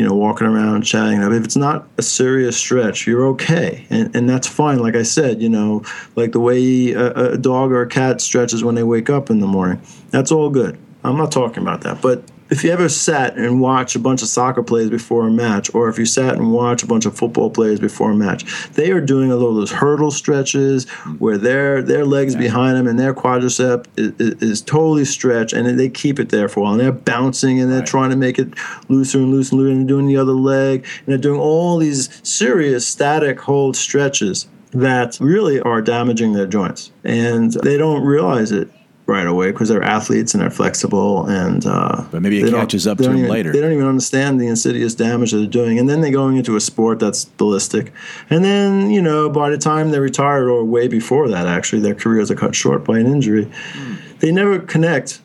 you 0.00 0.06
know, 0.06 0.14
walking 0.14 0.46
around 0.46 0.80
chatting. 0.80 1.20
If 1.20 1.44
it's 1.44 1.56
not 1.56 1.86
a 1.98 2.02
serious 2.02 2.56
stretch, 2.56 3.06
you're 3.06 3.26
okay, 3.26 3.86
and 3.90 4.16
and 4.16 4.26
that's 4.26 4.46
fine. 4.46 4.78
Like 4.78 4.96
I 4.96 5.02
said, 5.02 5.42
you 5.42 5.48
know, 5.50 5.82
like 6.16 6.32
the 6.32 6.40
way 6.40 6.92
a, 6.92 7.32
a 7.32 7.36
dog 7.36 7.70
or 7.70 7.82
a 7.82 7.86
cat 7.86 8.22
stretches 8.22 8.64
when 8.64 8.76
they 8.76 8.82
wake 8.82 9.10
up 9.10 9.28
in 9.28 9.40
the 9.40 9.46
morning, 9.46 9.78
that's 10.08 10.32
all 10.32 10.48
good. 10.48 10.78
I'm 11.04 11.18
not 11.18 11.30
talking 11.30 11.62
about 11.62 11.82
that, 11.82 12.00
but 12.00 12.22
if 12.50 12.64
you 12.64 12.70
ever 12.70 12.88
sat 12.88 13.36
and 13.36 13.60
watched 13.60 13.94
a 13.94 13.98
bunch 13.98 14.22
of 14.22 14.28
soccer 14.28 14.62
players 14.62 14.90
before 14.90 15.26
a 15.26 15.30
match, 15.30 15.72
or 15.74 15.88
if 15.88 15.98
you 15.98 16.04
sat 16.04 16.34
and 16.34 16.52
watched 16.52 16.82
a 16.82 16.86
bunch 16.86 17.06
of 17.06 17.16
football 17.16 17.48
players 17.48 17.78
before 17.78 18.10
a 18.10 18.14
match, 18.14 18.68
they 18.70 18.90
are 18.90 19.00
doing 19.00 19.30
a 19.30 19.36
lot 19.36 19.50
of 19.50 19.54
those 19.54 19.70
hurdle 19.70 20.10
stretches 20.10 20.88
where 21.18 21.38
their 21.38 21.82
their 21.82 22.04
legs 22.04 22.34
behind 22.34 22.76
them 22.76 22.86
and 22.86 22.98
their 22.98 23.14
quadricep 23.14 23.86
is, 23.96 24.12
is, 24.18 24.42
is, 24.42 24.62
totally 24.62 25.04
stretched, 25.04 25.52
and 25.52 25.78
they 25.78 25.88
keep 25.88 26.18
it 26.18 26.30
there 26.30 26.48
for 26.48 26.60
a 26.60 26.62
while. 26.64 26.72
And 26.72 26.80
they're 26.80 26.92
bouncing 26.92 27.60
and 27.60 27.70
they're 27.70 27.80
right. 27.80 27.88
trying 27.88 28.10
to 28.10 28.16
make 28.16 28.38
it 28.38 28.48
looser 28.88 29.18
and 29.18 29.30
looser 29.30 29.54
and 29.54 29.62
looser, 29.62 29.72
and 29.72 29.88
doing 29.88 30.06
the 30.06 30.16
other 30.16 30.32
leg, 30.32 30.84
and 30.98 31.06
they're 31.06 31.18
doing 31.18 31.40
all 31.40 31.78
these 31.78 32.20
serious 32.28 32.86
static 32.86 33.40
hold 33.40 33.76
stretches 33.76 34.48
that 34.72 35.18
really 35.20 35.60
are 35.60 35.82
damaging 35.82 36.32
their 36.32 36.46
joints, 36.46 36.92
and 37.04 37.52
they 37.52 37.76
don't 37.76 38.04
realize 38.04 38.52
it 38.52 38.70
right 39.10 39.26
away 39.26 39.50
because 39.50 39.68
they're 39.68 39.82
athletes 39.82 40.32
and 40.32 40.42
they're 40.42 40.50
flexible 40.50 41.26
and 41.26 41.66
uh, 41.66 42.04
but 42.10 42.22
maybe 42.22 42.40
it 42.40 42.50
catches 42.50 42.86
up 42.86 42.98
to 42.98 43.04
them 43.04 43.18
even, 43.18 43.30
later. 43.30 43.52
they 43.52 43.60
don't 43.60 43.72
even 43.72 43.86
understand 43.86 44.40
the 44.40 44.46
insidious 44.46 44.94
damage 44.94 45.32
that 45.32 45.38
they're 45.38 45.46
doing. 45.46 45.78
And 45.78 45.88
then 45.88 46.00
they're 46.00 46.12
going 46.12 46.36
into 46.36 46.56
a 46.56 46.60
sport 46.60 47.00
that's 47.00 47.24
ballistic. 47.24 47.92
And 48.30 48.44
then 48.44 48.90
you 48.90 49.02
know 49.02 49.28
by 49.28 49.50
the 49.50 49.58
time 49.58 49.90
they 49.90 49.98
retire 49.98 50.48
or 50.48 50.64
way 50.64 50.88
before 50.88 51.28
that 51.28 51.46
actually 51.46 51.82
their 51.82 51.94
careers 51.94 52.30
are 52.30 52.36
cut 52.36 52.54
short 52.54 52.84
by 52.84 52.98
an 52.98 53.06
injury 53.06 53.46
mm. 53.46 54.18
they 54.20 54.32
never 54.32 54.58
connect 54.58 55.20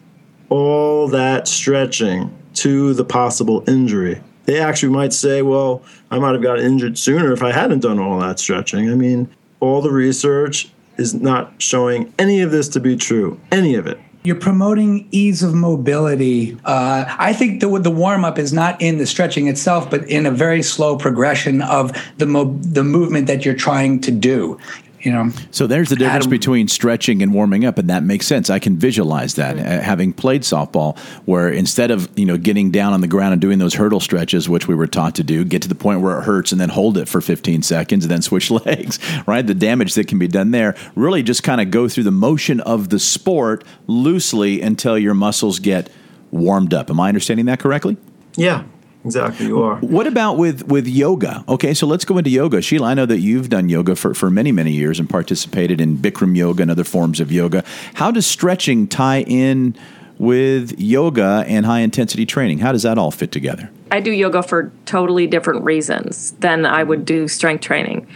all 0.50 1.08
that 1.08 1.48
stretching 1.48 2.36
to 2.54 2.94
the 2.94 3.06
possible 3.06 3.64
injury. 3.68 4.22
They 4.46 4.60
actually 4.60 4.94
might 4.94 5.14
say 5.14 5.42
well 5.42 5.84
i 6.12 6.20
might 6.20 6.34
have 6.34 6.44
got 6.44 6.60
injured 6.60 6.98
sooner 6.98 7.32
if 7.32 7.42
i 7.42 7.52
hadn't 7.52 7.80
done 7.80 8.00
all 8.00 8.20
that 8.20 8.40
stretching. 8.40 8.90
I 8.90 8.96
mean 8.96 9.30
all 9.60 9.82
the 9.82 9.92
research 9.92 10.70
is 10.98 11.14
not 11.14 11.54
showing 11.62 12.14
any 12.20 12.42
of 12.42 12.52
this 12.52 12.70
to 12.70 12.80
be 12.80 12.96
true, 12.96 13.40
any 13.52 13.76
of 13.76 13.88
it. 13.88 14.00
You're 14.24 14.36
promoting 14.36 15.08
ease 15.12 15.44
of 15.44 15.54
mobility. 15.54 16.58
Uh, 16.66 17.06
I 17.20 17.32
think 17.32 17.62
the 17.62 17.80
the 17.80 17.92
warm 17.92 18.26
up 18.26 18.40
is 18.40 18.52
not 18.52 18.82
in 18.82 18.98
the 18.98 19.06
stretching 19.06 19.48
itself, 19.48 19.92
but 19.92 20.04
in 20.10 20.26
a 20.26 20.32
very 20.32 20.64
slow 20.64 20.98
progression 20.98 21.62
of 21.62 21.92
the 22.18 22.26
mo- 22.26 22.58
the 22.62 22.84
movement 22.84 23.28
that 23.28 23.46
you're 23.46 23.54
trying 23.54 24.02
to 24.02 24.12
do 24.12 24.58
you 25.06 25.12
know. 25.12 25.32
So 25.52 25.68
there's 25.68 25.90
the 25.90 25.96
difference 25.96 26.26
Adam, 26.26 26.32
between 26.32 26.68
stretching 26.68 27.22
and 27.22 27.34
warming 27.34 27.64
up, 27.64 27.78
and 27.78 27.90
that 27.90 28.04
makes 28.04 28.26
sense. 28.26 28.50
I 28.50 28.60
can 28.60 28.78
visualize 28.78 29.36
that 29.36 29.58
uh, 29.58 29.82
having 29.82 30.12
played 30.12 30.42
softball, 30.42 30.98
where 31.26 31.50
instead 31.50 31.92
of 31.92 32.10
you 32.18 32.26
know 32.26 32.38
getting 32.38 32.72
down 32.72 32.94
on 32.94 33.02
the 33.02 33.08
ground 33.08 33.34
and 33.34 33.42
doing 33.42 33.60
those 33.60 33.76
hurdle 33.76 34.00
stretches, 34.00 34.50
which 34.50 34.68
we 34.68 34.76
were 34.76 34.88
taught 34.88 35.16
to 35.16 35.24
do, 35.24 35.46
get 35.46 35.62
to 35.62 35.70
the 35.70 35.76
point 35.76 36.02
where 36.02 36.20
it 36.20 36.24
hurts 36.24 36.52
and 36.52 36.60
then 36.60 36.70
hold 36.70 36.98
it 36.98 37.08
for 37.08 37.22
15 37.22 37.62
seconds 37.62 38.06
and 38.06 38.12
then 38.12 38.22
switch 38.22 38.50
legs. 38.66 39.00
Right, 39.28 39.46
the 39.46 39.54
damage 39.54 39.94
that 39.94 40.08
can 40.08 40.20
be 40.20 40.28
done 40.28 40.52
there. 40.52 40.76
Really, 40.96 41.24
just 41.24 41.44
kind 41.44 41.62
of 41.62 41.72
go 41.72 41.88
through 41.88 42.04
the 42.04 42.12
motion 42.12 42.60
of 42.62 42.90
the 42.90 43.00
sport 43.00 43.64
loosely 43.88 44.62
until 44.62 44.98
your 44.98 45.14
muscles 45.14 45.60
get 45.60 45.90
warmed 46.32 46.74
up. 46.74 46.90
Am 46.90 47.00
I 47.00 47.08
understanding 47.08 47.46
that 47.46 47.60
correctly? 47.60 47.98
Yeah, 48.36 48.66
Exactly, 49.06 49.46
you 49.46 49.62
are. 49.62 49.76
What 49.78 50.08
about 50.08 50.38
with 50.38 50.68
with 50.68 50.88
yoga? 50.88 51.46
Okay, 51.48 51.76
so 51.76 51.86
let's 51.86 52.06
go 52.06 52.18
into 52.18 52.32
yoga. 52.32 52.62
Sheila, 52.62 52.88
I 52.88 52.94
know 52.96 53.06
that 53.06 53.20
you've 53.20 53.50
done 53.50 53.70
yoga 53.70 53.96
for, 53.96 54.16
for 54.16 54.32
many, 54.32 54.52
many 54.52 54.72
years 54.72 55.00
and 55.00 55.08
participated 55.08 55.80
in 55.80 55.98
Bikram 55.98 56.36
yoga 56.36 56.64
and 56.64 56.72
other 56.72 56.84
forms 56.84 57.20
of 57.20 57.32
yoga. 57.32 57.64
How 57.94 58.10
does 58.10 58.26
stretching 58.26 58.88
tie 58.88 59.22
in 59.22 59.78
with 60.18 60.80
yoga 60.80 61.46
and 61.48 61.68
high 61.68 61.82
intensity 61.82 62.26
training? 62.26 62.60
How 62.60 62.72
does 62.72 62.84
that 62.84 62.98
all 62.98 63.12
fit 63.12 63.32
together? 63.32 63.70
I 63.92 64.00
do 64.00 64.12
yoga 64.12 64.42
for 64.42 64.72
totally 64.86 65.28
different 65.28 65.64
reasons 65.64 66.32
than 66.40 66.66
I 66.66 66.84
would 66.84 67.06
do 67.06 67.28
strength 67.28 67.62
training. 67.62 68.08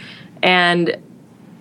And 0.42 0.96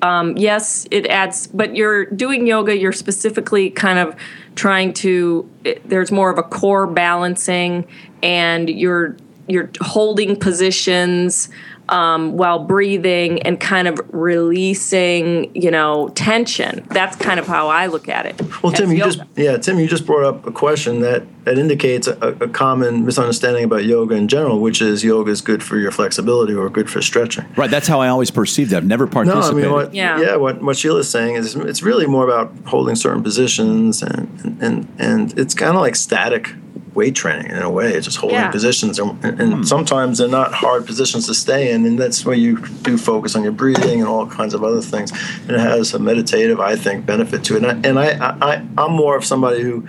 um, 0.01 0.37
yes, 0.37 0.87
it 0.89 1.05
adds, 1.07 1.47
but 1.47 1.75
you're 1.75 2.05
doing 2.05 2.47
yoga, 2.47 2.75
you're 2.75 2.93
specifically 2.93 3.69
kind 3.69 3.99
of 3.99 4.15
trying 4.59 4.91
to, 4.93 5.49
there's 5.85 6.11
more 6.11 6.29
of 6.29 6.37
a 6.37 6.43
core 6.43 6.85
balancing 6.85 7.87
and 8.21 8.69
you're, 8.69 9.15
you're 9.47 9.69
holding 9.79 10.35
positions 10.35 11.47
um, 11.89 12.37
while 12.37 12.59
breathing 12.59 13.41
and 13.41 13.59
kind 13.59 13.87
of 13.87 13.99
releasing, 14.09 15.53
you 15.55 15.71
know, 15.71 16.09
tension. 16.09 16.85
That's 16.89 17.15
kind 17.15 17.39
of 17.39 17.47
how 17.47 17.67
I 17.67 17.87
look 17.87 18.07
at 18.07 18.25
it. 18.25 18.63
Well, 18.63 18.71
Tim, 18.71 18.91
you 18.91 19.03
just 19.03 19.21
yeah, 19.35 19.57
Tim, 19.57 19.79
you 19.79 19.87
just 19.87 20.05
brought 20.05 20.23
up 20.23 20.45
a 20.45 20.51
question 20.51 21.01
that 21.01 21.23
that 21.45 21.57
indicates 21.57 22.07
a, 22.07 22.17
a, 22.17 22.47
common 22.49 23.05
misunderstanding 23.05 23.63
about 23.63 23.83
yoga 23.83 24.13
in 24.13 24.27
general, 24.27 24.59
which 24.59 24.81
is 24.81 25.03
yoga 25.03 25.31
is 25.31 25.41
good 25.41 25.63
for 25.63 25.77
your 25.77 25.91
flexibility 25.91 26.53
or 26.53 26.69
good 26.69 26.89
for 26.89 27.01
stretching. 27.01 27.45
Right. 27.55 27.71
That's 27.71 27.87
how 27.87 28.01
I 28.01 28.09
always 28.09 28.29
perceived 28.29 28.71
it. 28.71 28.77
I've 28.77 28.85
never 28.85 29.07
participated. 29.07 29.55
No, 29.55 29.59
I 29.59 29.63
mean, 29.63 29.71
what, 29.71 29.93
yeah. 29.93 30.19
yeah, 30.19 30.35
what 30.35 30.61
what 30.61 30.77
Sheila's 30.77 31.09
saying 31.09 31.35
is 31.35 31.55
it's 31.55 31.81
really 31.81 32.05
more 32.05 32.23
about 32.23 32.53
holding 32.67 32.95
certain 32.95 33.23
positions 33.23 34.03
and 34.03 34.57
and 34.61 34.87
and 34.99 35.37
it's 35.39 35.55
kind 35.55 35.75
of 35.75 35.81
like 35.81 35.95
static 35.95 36.53
weight 36.99 37.15
training 37.15 37.49
in 37.49 37.61
a 37.61 37.69
way. 37.69 37.93
It's 37.93 38.05
just 38.05 38.17
holding 38.17 38.39
yeah. 38.39 38.51
positions, 38.51 38.99
and, 38.99 39.23
and 39.23 39.53
hmm. 39.53 39.63
sometimes 39.63 40.17
they're 40.17 40.27
not 40.41 40.51
hard 40.53 40.85
positions 40.85 41.27
to 41.27 41.33
stay 41.33 41.71
in, 41.71 41.85
and 41.85 41.97
that's 41.97 42.25
where 42.25 42.35
you 42.35 42.59
do 42.89 42.97
focus 42.97 43.35
on 43.37 43.43
your 43.43 43.53
breathing 43.53 44.01
and 44.01 44.09
all 44.09 44.27
kinds 44.27 44.53
of 44.53 44.63
other 44.63 44.81
things. 44.81 45.11
And 45.43 45.51
it 45.51 45.59
has 45.59 45.93
a 45.93 45.99
meditative, 45.99 46.59
I 46.59 46.75
think, 46.75 47.05
benefit 47.05 47.45
to 47.45 47.55
it. 47.55 47.63
And 47.63 47.71
I, 47.71 47.87
and 47.87 47.99
I, 47.99 48.37
I 48.49 48.53
I'm 48.77 48.91
more 48.91 49.15
of 49.15 49.23
somebody 49.23 49.61
who 49.61 49.87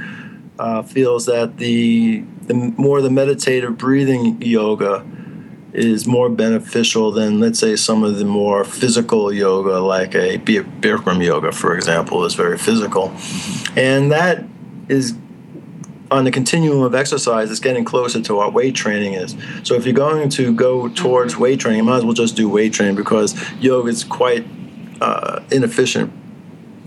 uh, 0.61 0.83
feels 0.83 1.26
that 1.26 1.57
the 1.57 2.21
the 2.47 2.55
more 2.55 3.00
the 3.00 3.11
meditative 3.11 3.76
breathing 3.76 4.40
yoga 4.40 5.05
is 5.73 6.07
more 6.07 6.29
beneficial 6.29 7.11
than 7.12 7.40
let's 7.40 7.59
say 7.59 7.76
some 7.76 8.02
of 8.02 8.19
the 8.19 8.25
more 8.25 8.64
physical 8.64 9.33
yoga 9.33 9.79
like 9.79 10.14
a 10.14 10.38
Bikram 10.38 11.25
yoga 11.25 11.52
for 11.52 11.75
example 11.76 12.25
is 12.25 12.35
very 12.35 12.59
physical 12.59 13.12
and 13.76 14.11
that 14.11 14.45
is 14.88 15.14
on 16.11 16.25
the 16.25 16.31
continuum 16.31 16.83
of 16.83 16.95
exercise, 16.95 17.50
it's 17.50 17.61
getting 17.61 17.85
closer 17.85 18.21
to 18.21 18.35
what 18.35 18.52
weight 18.52 18.75
training 18.75 19.14
is. 19.14 19.37
So 19.62 19.75
if 19.75 19.85
you're 19.85 19.95
going 19.95 20.29
to 20.31 20.52
go 20.52 20.88
towards 20.88 21.35
mm-hmm. 21.35 21.43
weight 21.43 21.61
training, 21.61 21.79
you 21.79 21.85
might 21.85 21.99
as 21.99 22.05
well 22.05 22.14
just 22.14 22.37
do 22.37 22.49
weight 22.49 22.73
training 22.73 22.97
because 22.97 23.35
yoga 23.61 23.88
is 23.88 24.05
quite 24.05 24.47
uh, 25.00 25.43
inefficient. 25.50 26.12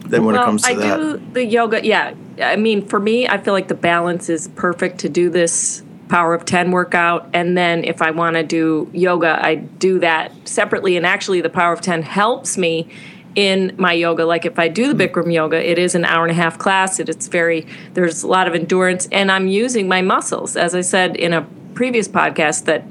Then 0.10 0.26
when 0.26 0.36
well, 0.36 0.44
it 0.44 0.46
comes 0.46 0.64
to 0.64 0.70
I 0.70 0.76
that, 0.76 0.98
do 0.98 1.18
the 1.34 1.46
yoga. 1.46 1.86
Yeah, 1.86 2.14
I 2.40 2.58
mean, 2.58 2.86
for 2.86 3.00
me, 3.00 3.28
I 3.28 3.38
feel 3.38 3.54
like 3.54 3.70
the 3.70 3.76
balance 3.76 4.30
is 4.30 4.50
perfect 4.50 5.00
to 5.00 5.10
do 5.10 5.30
this 5.30 5.84
power 6.10 6.34
of 6.34 6.46
10 6.46 6.70
workout 6.70 7.28
and 7.34 7.58
then 7.58 7.84
if 7.84 8.02
i 8.02 8.12
want 8.12 8.36
to 8.36 8.44
do 8.44 8.88
yoga 8.94 9.40
i 9.42 9.56
do 9.56 9.98
that 10.00 10.32
separately 10.48 10.96
and 10.98 11.08
actually 11.08 11.42
the 11.42 11.50
power 11.50 11.74
of 11.74 11.82
10 11.82 12.04
helps 12.04 12.58
me 12.58 12.88
in 13.36 13.74
my 13.78 13.94
yoga. 13.94 14.26
Like 14.26 14.46
if 14.46 14.60
I 14.60 14.68
do 14.68 14.94
the 14.94 15.08
hmm. 15.08 15.12
Bikram 15.12 15.34
yoga, 15.34 15.70
it 15.70 15.78
is 15.78 15.96
an 15.96 16.06
hour 16.06 16.24
and 16.24 16.32
a 16.32 16.36
half 16.36 16.58
class. 16.58 17.00
It, 17.00 17.10
it's 17.10 17.28
very 17.28 17.68
there's 17.94 18.24
a 18.24 18.28
lot 18.28 18.48
of 18.48 18.56
endurance, 18.56 19.08
and 19.12 19.32
I'm 19.32 19.48
using 19.48 19.88
my 19.88 20.02
muscles. 20.02 20.56
As 20.56 20.76
I 20.76 20.82
said 20.82 21.16
in 21.16 21.34
a 21.34 21.48
previous 21.74 22.08
podcast, 22.08 22.66
that 22.66 22.84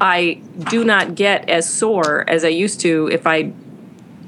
I 0.00 0.40
do 0.70 0.84
not 0.84 1.14
get 1.14 1.48
as 1.48 1.72
sore 1.72 2.28
as 2.28 2.44
I 2.44 2.48
used 2.48 2.80
to 2.80 3.08
if 3.12 3.26
I 3.26 3.52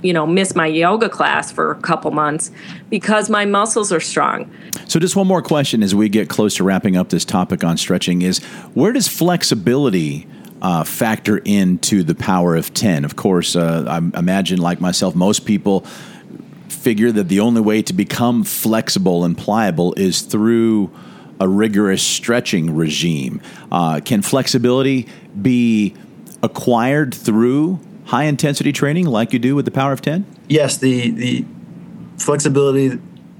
you 0.02 0.12
know 0.12 0.26
miss 0.26 0.54
my 0.54 0.66
yoga 0.66 1.08
class 1.08 1.50
for 1.50 1.72
a 1.72 1.74
couple 1.76 2.10
months 2.10 2.50
because 2.90 3.30
my 3.30 3.44
muscles 3.46 3.90
are 3.90 4.00
strong 4.00 4.50
so 4.86 5.00
just 5.00 5.16
one 5.16 5.26
more 5.26 5.40
question 5.40 5.82
as 5.82 5.94
we 5.94 6.10
get 6.10 6.28
close 6.28 6.56
to 6.56 6.64
wrapping 6.64 6.94
up 6.94 7.08
this 7.08 7.24
topic 7.24 7.64
on 7.64 7.78
stretching 7.78 8.20
is 8.20 8.38
where 8.74 8.92
does 8.92 9.08
flexibility 9.08 10.26
uh, 10.64 10.82
factor 10.82 11.36
into 11.44 12.02
the 12.02 12.14
power 12.14 12.56
of 12.56 12.72
10. 12.72 13.04
Of 13.04 13.16
course, 13.16 13.54
uh, 13.54 13.84
I 13.86 14.18
imagine, 14.18 14.58
like 14.58 14.80
myself, 14.80 15.14
most 15.14 15.44
people 15.44 15.80
figure 16.68 17.12
that 17.12 17.28
the 17.28 17.40
only 17.40 17.60
way 17.60 17.82
to 17.82 17.92
become 17.92 18.44
flexible 18.44 19.26
and 19.26 19.36
pliable 19.36 19.92
is 19.98 20.22
through 20.22 20.90
a 21.38 21.46
rigorous 21.46 22.02
stretching 22.02 22.74
regime. 22.74 23.42
Uh, 23.70 24.00
can 24.02 24.22
flexibility 24.22 25.06
be 25.40 25.94
acquired 26.42 27.12
through 27.12 27.78
high 28.06 28.24
intensity 28.24 28.72
training 28.72 29.04
like 29.04 29.34
you 29.34 29.38
do 29.38 29.54
with 29.54 29.66
the 29.66 29.70
power 29.70 29.92
of 29.92 30.00
10? 30.00 30.24
Yes, 30.48 30.78
the, 30.78 31.10
the 31.10 31.44
flexibility 32.16 32.98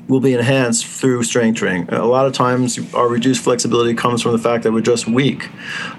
will 0.09 0.21
be 0.21 0.35
enhanced 0.35 0.85
through 0.87 1.23
strength 1.23 1.59
training. 1.59 1.89
A 1.91 2.05
lot 2.05 2.27
of 2.27 2.33
times, 2.33 2.79
our 2.95 3.09
reduced 3.09 3.43
flexibility 3.43 3.95
comes 3.95 4.23
from 4.23 4.33
the 4.33 4.39
fact 4.39 4.65
that 4.65 4.73
we're 4.73 4.81
just 4.81 5.07
weak. 5.07 5.49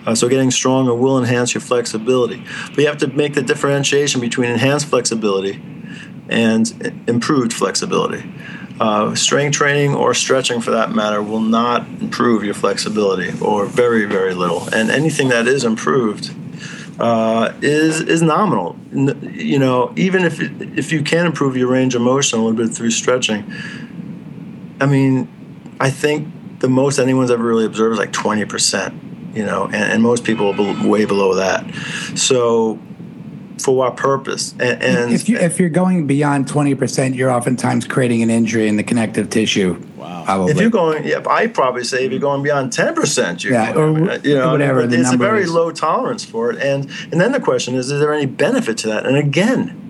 Uh, 0.06 0.14
so, 0.16 0.30
getting 0.30 0.52
stronger 0.52 0.94
will 0.94 1.18
enhance 1.18 1.54
your 1.54 1.62
flexibility. 1.62 2.44
But 2.70 2.80
you 2.80 2.88
have 2.88 2.98
to 2.98 3.08
make 3.08 3.34
the 3.34 3.42
differentiation 3.42 4.22
between 4.22 4.52
enhanced 4.52 4.88
flexibility 4.88 5.62
and 6.30 7.04
improved 7.08 7.54
flexibility. 7.54 8.30
Uh, 8.80 9.16
strength 9.16 9.56
training 9.56 9.96
or 9.96 10.14
stretching, 10.14 10.60
for 10.60 10.72
that 10.72 10.92
matter, 10.92 11.22
will 11.22 11.40
not 11.40 11.88
improve 12.02 12.44
your 12.44 12.54
flexibility, 12.54 13.32
or 13.42 13.66
very, 13.66 14.06
very 14.06 14.34
little. 14.34 14.68
And 14.74 14.92
anything 14.92 15.30
that 15.30 15.48
is 15.48 15.64
improved 15.64 16.36
uh, 17.00 17.54
is 17.62 18.02
is 18.02 18.22
nominal. 18.22 18.76
You 18.92 19.60
know, 19.60 19.94
even 19.96 20.24
if 20.24 20.40
if 20.42 20.92
you 20.92 21.04
can 21.04 21.26
improve 21.26 21.56
your 21.56 21.70
range 21.70 21.96
of 21.96 22.02
motion 22.02 22.40
a 22.40 22.44
little 22.44 22.58
bit 22.58 22.76
through 22.76 22.92
stretching, 22.92 23.50
I 24.79 24.86
mean, 24.86 25.27
I 25.79 25.89
think 25.89 26.60
the 26.60 26.70
most 26.70 27.00
anyone's 27.00 27.32
ever 27.32 27.44
really 27.44 27.65
observed 27.65 27.94
is 27.94 28.00
like 28.00 28.12
20%, 28.12 29.36
you 29.36 29.46
know, 29.46 29.65
and, 29.65 29.75
and 29.75 30.03
most 30.03 30.24
people 30.24 30.53
are 30.53 30.88
way 30.88 31.05
below 31.05 31.36
that. 31.36 31.74
So 32.15 32.79
for 33.60 33.75
what 33.75 33.98
purpose? 33.98 34.51
And, 34.53 34.82
and 34.84 35.13
if, 35.13 35.29
you, 35.29 35.38
if 35.38 35.60
you're 35.60 35.70
going 35.70 36.08
beyond 36.08 36.48
20%, 36.48 37.15
you're 37.15 37.32
oftentimes 37.32 37.88
creating 37.88 38.22
an 38.22 38.29
injury 38.29 38.67
in 38.67 38.77
the 38.77 38.84
connective 38.84 39.29
tissue. 39.29 39.82
Wow. 39.96 40.24
Probably. 40.25 40.51
if 40.51 40.60
you're 40.60 40.70
going, 40.72 41.05
yeah, 41.05 41.22
I 41.29 41.48
probably 41.48 41.84
say 41.84 42.05
if 42.05 42.12
you're 42.12 42.20
going 42.20 42.41
beyond 42.41 42.74
ten 42.74 42.96
percent, 42.96 43.44
you're 43.44 43.53
Yeah, 43.53 43.74
going, 43.74 44.08
or 44.08 44.12
uh, 44.12 44.20
you 44.24 44.34
know, 44.36 44.51
whatever 44.51 44.82
it's 44.82 45.13
a 45.13 45.17
very 45.17 45.44
is. 45.44 45.51
low 45.51 45.72
tolerance 45.72 46.25
for 46.25 46.51
it, 46.51 46.58
and 46.62 46.89
and 47.12 47.22
then 47.22 47.32
the 47.32 47.39
question 47.39 47.75
is, 47.75 47.91
is 47.91 48.00
there 48.00 48.12
any 48.12 48.25
benefit 48.25 48.77
to 48.79 48.88
that? 48.88 49.05
And 49.05 49.15
again, 49.15 49.85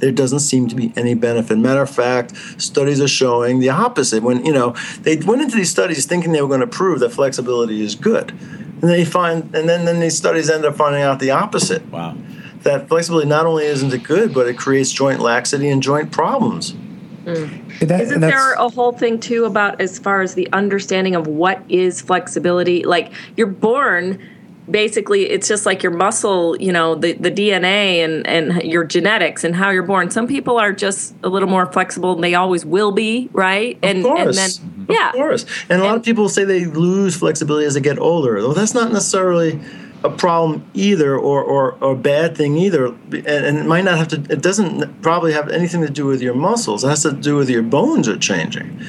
there 0.00 0.12
doesn't 0.12 0.40
seem 0.40 0.68
to 0.68 0.74
be 0.74 0.92
any 0.96 1.14
benefit. 1.14 1.58
Matter 1.58 1.82
of 1.82 1.90
fact, 1.90 2.34
studies 2.60 3.00
are 3.00 3.08
showing 3.08 3.60
the 3.60 3.68
opposite. 3.70 4.22
When 4.22 4.44
you 4.44 4.52
know 4.52 4.74
they 5.02 5.16
went 5.16 5.42
into 5.42 5.56
these 5.56 5.70
studies 5.70 6.06
thinking 6.06 6.32
they 6.32 6.42
were 6.42 6.48
going 6.48 6.60
to 6.60 6.66
prove 6.66 7.00
that 7.00 7.10
flexibility 7.10 7.80
is 7.82 7.94
good, 7.94 8.30
and 8.30 8.82
they 8.82 9.04
find, 9.04 9.54
and 9.54 9.68
then 9.68 9.84
then 9.84 10.00
these 10.00 10.16
studies 10.16 10.50
end 10.50 10.64
up 10.64 10.76
finding 10.76 11.02
out 11.02 11.20
the 11.20 11.30
opposite. 11.30 11.86
Wow. 11.90 12.16
That 12.62 12.88
flexibility 12.88 13.26
not 13.28 13.46
only 13.46 13.64
isn't 13.64 13.92
it 13.92 14.02
good, 14.02 14.34
but 14.34 14.46
it 14.46 14.58
creates 14.58 14.92
joint 14.92 15.20
laxity 15.20 15.68
and 15.70 15.82
joint 15.82 16.12
problems. 16.12 16.74
Hmm. 17.24 17.46
That- 17.80 18.00
Isn't 18.02 18.20
there 18.20 18.52
a 18.54 18.68
whole 18.68 18.92
thing 18.92 19.18
too 19.20 19.44
about 19.44 19.80
as 19.80 19.98
far 19.98 20.20
as 20.22 20.34
the 20.34 20.48
understanding 20.52 21.14
of 21.14 21.26
what 21.26 21.62
is 21.68 22.00
flexibility? 22.00 22.84
Like 22.84 23.12
you're 23.36 23.46
born 23.46 24.18
basically 24.70 25.30
it's 25.30 25.48
just 25.48 25.66
like 25.66 25.82
your 25.82 25.92
muscle, 25.92 26.56
you 26.60 26.72
know, 26.72 26.94
the, 26.94 27.12
the 27.12 27.30
DNA 27.30 28.04
and, 28.04 28.26
and 28.26 28.62
your 28.62 28.84
genetics 28.84 29.44
and 29.44 29.54
how 29.54 29.70
you're 29.70 29.82
born. 29.82 30.10
Some 30.10 30.26
people 30.26 30.58
are 30.58 30.72
just 30.72 31.14
a 31.22 31.28
little 31.28 31.48
more 31.48 31.70
flexible 31.72 32.14
and 32.14 32.24
they 32.24 32.34
always 32.34 32.64
will 32.64 32.92
be, 32.92 33.28
right? 33.32 33.78
and 33.82 33.98
Of 33.98 34.04
course. 34.04 34.26
and 34.26 34.36
then 34.36 34.86
yeah. 34.90 35.08
Of 35.10 35.14
course. 35.14 35.46
And 35.68 35.80
a 35.80 35.84
lot 35.84 35.96
of 35.96 36.02
people 36.02 36.28
say 36.28 36.44
they 36.44 36.64
lose 36.64 37.16
flexibility 37.16 37.66
as 37.66 37.74
they 37.74 37.80
get 37.80 37.98
older. 37.98 38.34
Well, 38.36 38.54
that's 38.54 38.74
not 38.74 38.92
necessarily 38.92 39.60
a 40.02 40.10
problem 40.10 40.68
either 40.74 41.16
or, 41.16 41.42
or, 41.42 41.72
or 41.80 41.92
a 41.92 41.96
bad 41.96 42.36
thing 42.36 42.56
either. 42.56 42.86
And, 42.86 43.26
and 43.26 43.58
it 43.58 43.66
might 43.66 43.84
not 43.84 43.98
have 43.98 44.08
to, 44.08 44.16
it 44.32 44.42
doesn't 44.42 45.02
probably 45.02 45.32
have 45.32 45.48
anything 45.50 45.82
to 45.82 45.90
do 45.90 46.06
with 46.06 46.22
your 46.22 46.34
muscles. 46.34 46.84
It 46.84 46.88
has 46.88 47.02
to 47.02 47.12
do 47.12 47.36
with 47.36 47.50
your 47.50 47.62
bones 47.62 48.08
are 48.08 48.16
changing. 48.16 48.80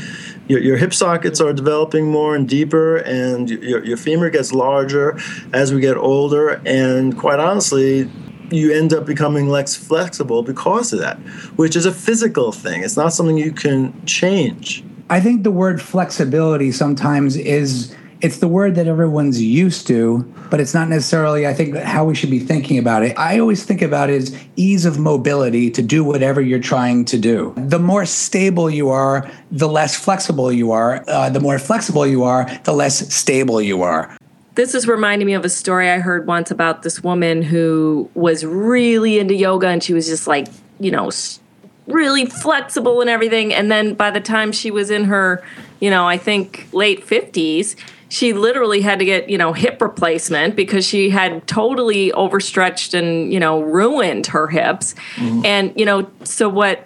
Your, 0.52 0.60
your 0.60 0.76
hip 0.76 0.94
sockets 0.94 1.40
are 1.40 1.54
developing 1.54 2.12
more 2.12 2.36
and 2.36 2.46
deeper, 2.46 2.98
and 2.98 3.50
your, 3.50 3.86
your 3.86 3.96
femur 3.96 4.30
gets 4.30 4.52
larger 4.52 5.18
as 5.54 5.74
we 5.74 5.80
get 5.80 5.96
older. 5.96 6.62
And 6.66 7.18
quite 7.18 7.40
honestly, 7.40 8.12
you 8.50 8.74
end 8.74 8.94
up 8.94 9.06
becoming 9.06 9.48
less 9.48 9.78
flexible 9.78 10.44
because 10.44 10.92
of 10.92 11.00
that, 11.00 11.18
which 11.56 11.78
is 11.78 11.86
a 11.86 11.94
physical 11.94 12.52
thing. 12.52 12.84
It's 12.84 12.98
not 12.98 13.14
something 13.14 13.38
you 13.38 13.54
can 13.54 14.06
change. 14.06 14.84
I 15.10 15.22
think 15.22 15.44
the 15.44 15.52
word 15.52 15.82
flexibility 15.82 16.74
sometimes 16.74 17.38
is 17.38 17.96
it's 18.22 18.38
the 18.38 18.48
word 18.48 18.76
that 18.76 18.88
everyone's 18.88 19.42
used 19.42 19.88
to, 19.88 20.20
but 20.50 20.60
it's 20.60 20.74
not 20.74 20.88
necessarily 20.90 21.48
I 21.48 21.54
think 21.54 21.76
how 21.76 22.06
we 22.06 22.16
should 22.16 22.30
be 22.30 22.40
thinking 22.40 22.78
about 22.78 23.04
it. 23.04 23.18
I 23.18 23.40
always 23.40 23.64
think 23.64 23.82
about 23.82 24.10
it 24.10 24.22
as 24.22 24.44
ease 24.56 24.86
of 24.86 25.00
mobility 25.00 25.70
to 25.72 25.82
do 25.82 26.04
whatever 26.04 26.40
you're 26.40 26.60
trying 26.60 27.06
to 27.06 27.18
do. 27.18 27.54
The 27.58 27.80
more 27.80 28.06
stable 28.06 28.70
you 28.70 28.90
are, 28.90 29.30
the 29.52 29.68
less 29.68 29.96
flexible 29.96 30.52
you 30.52 30.72
are. 30.72 31.04
Uh, 31.08 31.30
the 31.30 31.40
more 31.40 31.58
flexible 31.58 32.06
you 32.06 32.24
are, 32.24 32.46
the 32.64 32.74
less 32.74 33.14
stable 33.14 33.62
you 33.62 33.82
are. 33.82 34.16
This 34.56 34.76
is 34.76 34.88
reminding 34.88 35.26
me 35.26 35.34
of 35.34 35.46
a 35.46 35.50
story 35.50 35.90
I 35.90 36.00
heard 36.00 36.28
once 36.28 36.52
about 36.52 36.84
this 36.84 37.02
woman 37.02 37.42
who 37.42 38.10
was 38.14 38.46
really 38.46 39.18
into 39.18 39.34
yoga 39.34 39.68
and 39.68 39.82
she 39.82 39.94
was 39.94 40.08
just 40.08 40.28
like, 40.28 40.48
you 40.80 40.92
know, 40.92 41.10
really 41.88 42.26
flexible 42.26 43.02
and 43.02 43.10
everything. 43.10 43.54
And 43.54 43.72
then 43.72 43.94
by 43.94 44.12
the 44.12 44.20
time 44.20 44.52
she 44.52 44.70
was 44.70 44.92
in 44.92 45.06
her, 45.06 45.44
you 45.80 45.90
know, 45.90 46.08
I 46.08 46.18
think 46.18 46.68
late 46.74 47.06
50s, 47.06 47.76
she 48.12 48.34
literally 48.34 48.82
had 48.82 49.00
to 49.00 49.06
get, 49.06 49.30
you 49.30 49.38
know, 49.38 49.54
hip 49.54 49.82
replacement 49.82 50.58
because 50.58 50.86
she 50.86 51.10
had 51.10 51.48
totally 51.48 52.12
overstretched 52.12 52.94
and, 52.94 53.32
you 53.32 53.40
know, 53.40 53.62
ruined 53.62 54.28
her 54.28 54.50
hips. 54.50 54.96
Mm-hmm. 55.16 55.46
And, 55.46 55.74
you 55.80 55.86
know, 55.86 56.12
so 56.26 56.50
what 56.50 56.86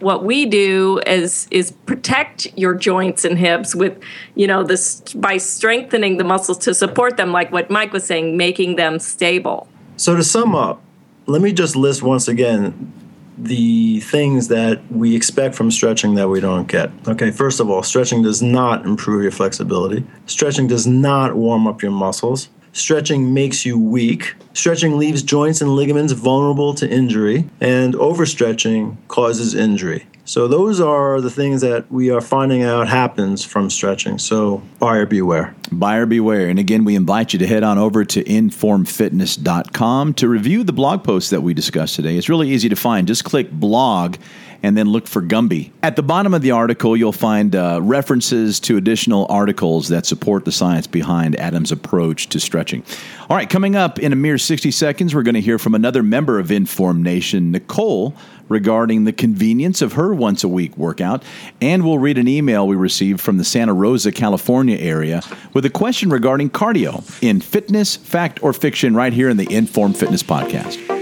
what 0.00 0.24
we 0.24 0.46
do 0.46 1.00
is 1.06 1.46
is 1.52 1.70
protect 1.86 2.48
your 2.58 2.74
joints 2.74 3.24
and 3.24 3.38
hips 3.38 3.74
with 3.74 3.96
you 4.34 4.46
know 4.46 4.64
this 4.64 5.00
by 5.14 5.36
strengthening 5.38 6.18
the 6.18 6.24
muscles 6.24 6.58
to 6.58 6.74
support 6.74 7.16
them 7.16 7.30
like 7.30 7.50
what 7.52 7.70
mike 7.70 7.92
was 7.92 8.04
saying 8.04 8.36
making 8.36 8.76
them 8.76 8.98
stable 8.98 9.66
So 9.96 10.16
to 10.16 10.24
sum 10.24 10.54
up, 10.56 10.82
let 11.26 11.40
me 11.40 11.52
just 11.52 11.76
list 11.76 12.02
once 12.02 12.26
again 12.28 12.92
the 13.36 14.00
things 14.00 14.48
that 14.48 14.80
we 14.90 15.16
expect 15.16 15.54
from 15.54 15.70
stretching 15.70 16.14
that 16.14 16.28
we 16.28 16.40
don't 16.40 16.68
get. 16.68 16.90
Okay, 17.06 17.30
first 17.30 17.60
of 17.60 17.68
all, 17.68 17.82
stretching 17.82 18.22
does 18.22 18.42
not 18.42 18.84
improve 18.84 19.22
your 19.22 19.32
flexibility. 19.32 20.06
Stretching 20.26 20.66
does 20.66 20.86
not 20.86 21.34
warm 21.34 21.66
up 21.66 21.82
your 21.82 21.92
muscles. 21.92 22.48
Stretching 22.72 23.32
makes 23.32 23.64
you 23.64 23.78
weak. 23.78 24.34
Stretching 24.52 24.98
leaves 24.98 25.22
joints 25.22 25.60
and 25.60 25.76
ligaments 25.76 26.12
vulnerable 26.12 26.74
to 26.74 26.88
injury, 26.88 27.48
and 27.60 27.94
overstretching 27.94 28.96
causes 29.08 29.54
injury. 29.54 30.06
So 30.26 30.48
those 30.48 30.80
are 30.80 31.20
the 31.20 31.30
things 31.30 31.60
that 31.60 31.90
we 31.90 32.10
are 32.10 32.20
finding 32.20 32.62
out 32.62 32.88
happens 32.88 33.44
from 33.44 33.68
stretching. 33.68 34.18
So 34.18 34.62
buyer 34.78 35.04
beware. 35.06 35.54
Buyer 35.70 36.06
beware. 36.06 36.48
And 36.48 36.58
again, 36.58 36.84
we 36.84 36.96
invite 36.96 37.32
you 37.34 37.38
to 37.40 37.46
head 37.46 37.62
on 37.62 37.76
over 37.76 38.04
to 38.06 38.24
informfitness.com 38.24 40.14
to 40.14 40.28
review 40.28 40.64
the 40.64 40.72
blog 40.72 41.04
post 41.04 41.30
that 41.30 41.42
we 41.42 41.52
discussed 41.52 41.96
today. 41.96 42.16
It's 42.16 42.28
really 42.28 42.50
easy 42.50 42.68
to 42.70 42.76
find. 42.76 43.06
Just 43.06 43.24
click 43.24 43.50
blog 43.50 44.16
and 44.64 44.78
then 44.78 44.88
look 44.88 45.06
for 45.06 45.20
Gumby. 45.20 45.72
At 45.82 45.94
the 45.94 46.02
bottom 46.02 46.32
of 46.32 46.40
the 46.40 46.52
article, 46.52 46.96
you'll 46.96 47.12
find 47.12 47.54
uh, 47.54 47.80
references 47.82 48.58
to 48.60 48.78
additional 48.78 49.26
articles 49.28 49.88
that 49.88 50.06
support 50.06 50.46
the 50.46 50.52
science 50.52 50.86
behind 50.86 51.38
Adam's 51.38 51.70
approach 51.70 52.30
to 52.30 52.40
stretching. 52.40 52.82
All 53.28 53.36
right, 53.36 53.48
coming 53.48 53.76
up 53.76 53.98
in 53.98 54.10
a 54.14 54.16
mere 54.16 54.38
60 54.38 54.70
seconds, 54.70 55.14
we're 55.14 55.22
going 55.22 55.34
to 55.34 55.42
hear 55.42 55.58
from 55.58 55.74
another 55.74 56.02
member 56.02 56.38
of 56.38 56.50
Inform 56.50 57.02
Nation, 57.02 57.52
Nicole, 57.52 58.14
regarding 58.48 59.04
the 59.04 59.12
convenience 59.12 59.82
of 59.82 59.94
her 59.94 60.14
once 60.14 60.42
a 60.42 60.48
week 60.48 60.74
workout. 60.78 61.22
And 61.60 61.84
we'll 61.84 61.98
read 61.98 62.16
an 62.16 62.26
email 62.26 62.66
we 62.66 62.74
received 62.74 63.20
from 63.20 63.36
the 63.36 63.44
Santa 63.44 63.74
Rosa, 63.74 64.12
California 64.12 64.78
area 64.78 65.20
with 65.52 65.66
a 65.66 65.70
question 65.70 66.08
regarding 66.08 66.48
cardio 66.48 67.04
in 67.22 67.42
fitness, 67.42 67.96
fact, 67.96 68.42
or 68.42 68.54
fiction 68.54 68.94
right 68.94 69.12
here 69.12 69.28
in 69.28 69.36
the 69.36 69.52
Inform 69.54 69.92
Fitness 69.92 70.22
Podcast. 70.22 70.93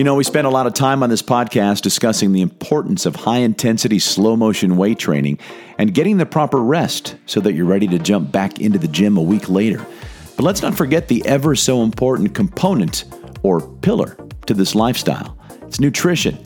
You 0.00 0.04
know, 0.04 0.14
we 0.14 0.24
spend 0.24 0.46
a 0.46 0.50
lot 0.50 0.66
of 0.66 0.72
time 0.72 1.02
on 1.02 1.10
this 1.10 1.20
podcast 1.20 1.82
discussing 1.82 2.32
the 2.32 2.40
importance 2.40 3.04
of 3.04 3.16
high 3.16 3.40
intensity, 3.40 3.98
slow 3.98 4.34
motion 4.34 4.78
weight 4.78 4.98
training 4.98 5.38
and 5.76 5.92
getting 5.92 6.16
the 6.16 6.24
proper 6.24 6.56
rest 6.56 7.16
so 7.26 7.38
that 7.40 7.52
you're 7.52 7.66
ready 7.66 7.86
to 7.88 7.98
jump 7.98 8.32
back 8.32 8.60
into 8.60 8.78
the 8.78 8.88
gym 8.88 9.18
a 9.18 9.22
week 9.22 9.50
later. 9.50 9.86
But 10.36 10.44
let's 10.44 10.62
not 10.62 10.74
forget 10.74 11.08
the 11.08 11.22
ever 11.26 11.54
so 11.54 11.82
important 11.82 12.34
component 12.34 13.04
or 13.42 13.60
pillar 13.60 14.16
to 14.46 14.54
this 14.54 14.74
lifestyle 14.74 15.36
it's 15.66 15.80
nutrition. 15.80 16.38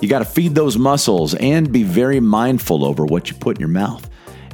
You 0.00 0.08
got 0.08 0.18
to 0.18 0.24
feed 0.24 0.56
those 0.56 0.76
muscles 0.76 1.36
and 1.36 1.70
be 1.70 1.84
very 1.84 2.18
mindful 2.18 2.84
over 2.84 3.06
what 3.06 3.30
you 3.30 3.36
put 3.36 3.56
in 3.56 3.60
your 3.60 3.68
mouth. 3.68 4.10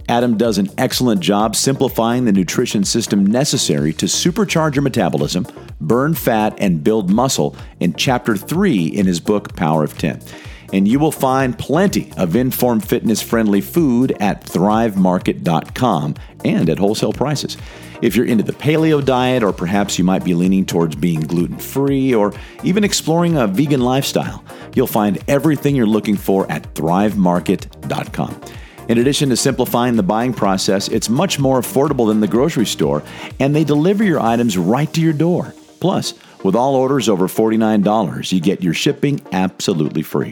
Adam 0.09 0.37
does 0.37 0.59
an 0.59 0.69
excellent 0.79 1.21
job 1.21 1.55
simplifying 1.55 2.25
the 2.25 2.33
nutrition 2.33 2.85
system 2.85 3.25
necessary 3.25 3.93
to 3.93 4.07
supercharge 4.07 4.75
your 4.75 4.83
metabolism, 4.83 5.47
burn 5.81 6.15
fat, 6.15 6.55
and 6.59 6.83
build 6.83 7.11
muscle 7.11 7.57
in 7.81 7.95
chapter 7.95 8.37
3 8.37 8.87
in 8.87 9.07
his 9.07 9.21
book, 9.21 9.55
Power 9.55 9.85
of 9.85 9.97
10. 9.97 10.21
And 10.73 10.88
you 10.88 10.99
will 10.99 11.12
find 11.12 11.59
plenty 11.59 12.11
of 12.17 12.35
Inform 12.35 12.81
Fitness 12.81 13.21
friendly 13.21 13.61
food 13.61 14.17
at 14.21 14.43
thrivemarket.com 14.45 16.15
and 16.45 16.71
at 16.71 16.79
wholesale 16.79 17.12
prices. 17.12 17.57
If 18.01 18.17
you're 18.17 18.27
into 18.27 18.43
the 18.43 18.53
paleo 18.53 19.05
diet, 19.05 19.43
or 19.43 19.53
perhaps 19.53 19.99
you 19.99 20.05
might 20.05 20.25
be 20.25 20.35
leaning 20.35 20.67
towards 20.67 20.97
being 20.97 21.21
gluten 21.21 21.59
free, 21.59 22.15
or 22.15 22.33
even 22.65 22.85
exploring 22.85 23.37
a 23.37 23.47
vegan 23.47 23.83
lifestyle, 23.83 24.43
you'll 24.75 24.87
find 24.87 25.23
everything 25.29 25.77
you're 25.77 25.87
looking 25.87 26.17
for 26.17 26.51
at 26.51 26.75
thrivemarket.com. 26.75 28.41
In 28.88 28.99
addition 28.99 29.29
to 29.29 29.37
simplifying 29.37 29.97
the 29.97 30.03
buying 30.03 30.35
process, 30.35 30.88
it's 30.88 31.09
much 31.09 31.38
more 31.38 31.61
affordable 31.61 32.09
than 32.09 32.21
the 32.21 32.29
grocery 32.29 32.66
store, 32.66 33.03
and 33.38 33.55
they 33.55 33.64
deliver 33.64 34.03
your 34.03 34.21
items 34.21 34.59
right 34.59 34.92
to 34.92 35.01
your 35.01 35.12
door. 35.12 35.55
Plus, 35.81 36.14
with 36.42 36.57
all 36.57 36.75
orders 36.75 37.09
over 37.09 37.29
$49, 37.29 38.33
you 38.33 38.40
get 38.40 38.62
your 38.62 38.75
shipping 38.75 39.21
absolutely 39.33 40.03
free. 40.03 40.31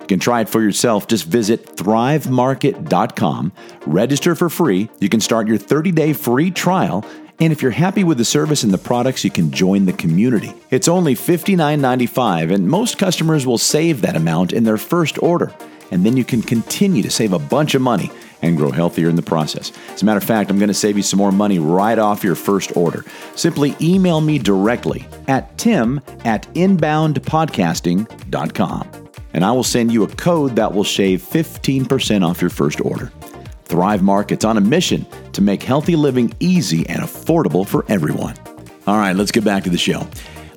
You 0.00 0.06
can 0.08 0.18
try 0.18 0.40
it 0.40 0.48
for 0.48 0.60
yourself. 0.60 1.06
Just 1.06 1.26
visit 1.26 1.64
thrivemarket.com, 1.76 3.52
register 3.86 4.34
for 4.34 4.48
free. 4.48 4.90
You 5.00 5.08
can 5.08 5.20
start 5.20 5.46
your 5.46 5.58
30 5.58 5.92
day 5.92 6.12
free 6.12 6.50
trial. 6.50 7.04
And 7.38 7.52
if 7.52 7.62
you're 7.62 7.70
happy 7.70 8.04
with 8.04 8.18
the 8.18 8.24
service 8.24 8.62
and 8.62 8.72
the 8.72 8.78
products, 8.78 9.24
you 9.24 9.30
can 9.30 9.50
join 9.52 9.86
the 9.86 9.92
community. 9.92 10.52
It's 10.70 10.86
only 10.88 11.14
$59.95, 11.14 12.52
and 12.52 12.68
most 12.68 12.98
customers 12.98 13.46
will 13.46 13.58
save 13.58 14.02
that 14.02 14.16
amount 14.16 14.52
in 14.52 14.64
their 14.64 14.76
first 14.76 15.20
order. 15.22 15.52
And 15.92 16.04
then 16.04 16.16
you 16.16 16.24
can 16.24 16.42
continue 16.42 17.02
to 17.02 17.10
save 17.10 17.32
a 17.32 17.38
bunch 17.38 17.76
of 17.76 17.82
money 17.82 18.10
and 18.42 18.56
grow 18.56 18.72
healthier 18.72 19.08
in 19.08 19.14
the 19.14 19.22
process. 19.22 19.70
As 19.90 20.02
a 20.02 20.04
matter 20.04 20.18
of 20.18 20.24
fact, 20.24 20.50
I'm 20.50 20.58
going 20.58 20.66
to 20.66 20.74
save 20.74 20.96
you 20.96 21.04
some 21.04 21.18
more 21.18 21.30
money 21.30 21.60
right 21.60 21.98
off 21.98 22.24
your 22.24 22.34
first 22.34 22.76
order. 22.76 23.04
Simply 23.36 23.76
email 23.80 24.20
me 24.20 24.40
directly 24.40 25.06
at 25.28 25.56
tim 25.58 26.00
at 26.24 26.52
inboundpodcasting.com 26.54 29.02
and 29.34 29.44
I 29.44 29.52
will 29.52 29.64
send 29.64 29.92
you 29.92 30.04
a 30.04 30.08
code 30.08 30.56
that 30.56 30.72
will 30.72 30.84
shave 30.84 31.22
15% 31.22 32.26
off 32.26 32.40
your 32.40 32.50
first 32.50 32.80
order. 32.80 33.12
Thrive 33.64 34.02
Market's 34.02 34.44
on 34.44 34.58
a 34.58 34.60
mission 34.60 35.06
to 35.32 35.40
make 35.40 35.62
healthy 35.62 35.96
living 35.96 36.34
easy 36.40 36.86
and 36.88 37.02
affordable 37.02 37.66
for 37.66 37.84
everyone. 37.88 38.34
All 38.86 38.96
right, 38.96 39.16
let's 39.16 39.32
get 39.32 39.44
back 39.44 39.64
to 39.64 39.70
the 39.70 39.78
show. 39.78 40.06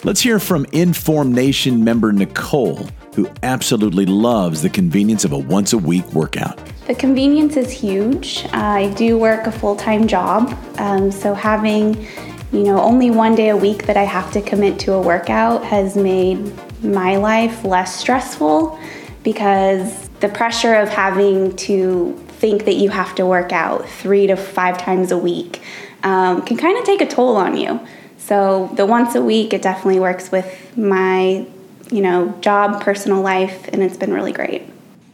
Let's 0.04 0.22
hear 0.22 0.40
from 0.40 0.66
Inform 0.74 1.34
Nation 1.34 1.84
member 1.84 2.12
Nicole, 2.12 2.88
who 3.16 3.30
absolutely 3.44 4.06
loves 4.06 4.62
the 4.62 4.70
convenience 4.70 5.24
of 5.26 5.32
a 5.32 5.38
once 5.38 5.74
a 5.74 5.78
week 5.78 6.06
workout. 6.14 6.60
The 6.88 6.96
convenience 6.96 7.58
is 7.58 7.72
huge. 7.72 8.46
I 8.52 8.94
do 8.96 9.18
work 9.18 9.48
a 9.48 9.52
full 9.52 9.76
time 9.76 10.08
job, 10.08 10.56
um, 10.78 11.12
so 11.12 11.34
having 11.34 12.06
you 12.52 12.64
know 12.64 12.80
only 12.80 13.10
one 13.10 13.36
day 13.36 13.50
a 13.50 13.58
week 13.58 13.86
that 13.88 13.98
I 13.98 14.04
have 14.04 14.32
to 14.34 14.42
commit 14.42 14.80
to 14.82 14.94
a 14.94 15.02
workout 15.02 15.64
has 15.66 15.96
made 15.96 16.54
my 16.84 17.16
life 17.16 17.64
less 17.64 17.96
stressful 17.96 18.80
because 19.24 20.10
the 20.20 20.30
pressure 20.30 20.76
of 20.76 20.90
having 20.90 21.56
to 21.56 22.14
think 22.28 22.66
that 22.66 22.76
you 22.76 22.90
have 22.90 23.16
to 23.16 23.26
work 23.26 23.52
out 23.52 23.90
three 23.90 24.28
to 24.28 24.36
five 24.36 24.78
times 24.78 25.12
a 25.12 25.18
week 25.18 25.62
um, 26.04 26.44
can 26.44 26.58
kind 26.58 26.78
of 26.78 26.84
take 26.84 27.02
a 27.02 27.08
toll 27.08 27.36
on 27.36 27.58
you. 27.58 27.80
So 28.18 28.72
the 28.76 28.86
once 28.86 29.16
a 29.16 29.22
week, 29.22 29.54
it 29.54 29.62
definitely 29.62 30.00
works 30.00 30.32
with 30.32 30.78
my 30.78 31.46
you 31.92 32.02
know 32.02 32.34
job, 32.42 32.82
personal 32.82 33.22
life, 33.22 33.68
and 33.70 33.84
it's 33.84 33.98
been 33.98 34.14
really 34.14 34.32
great. 34.32 34.64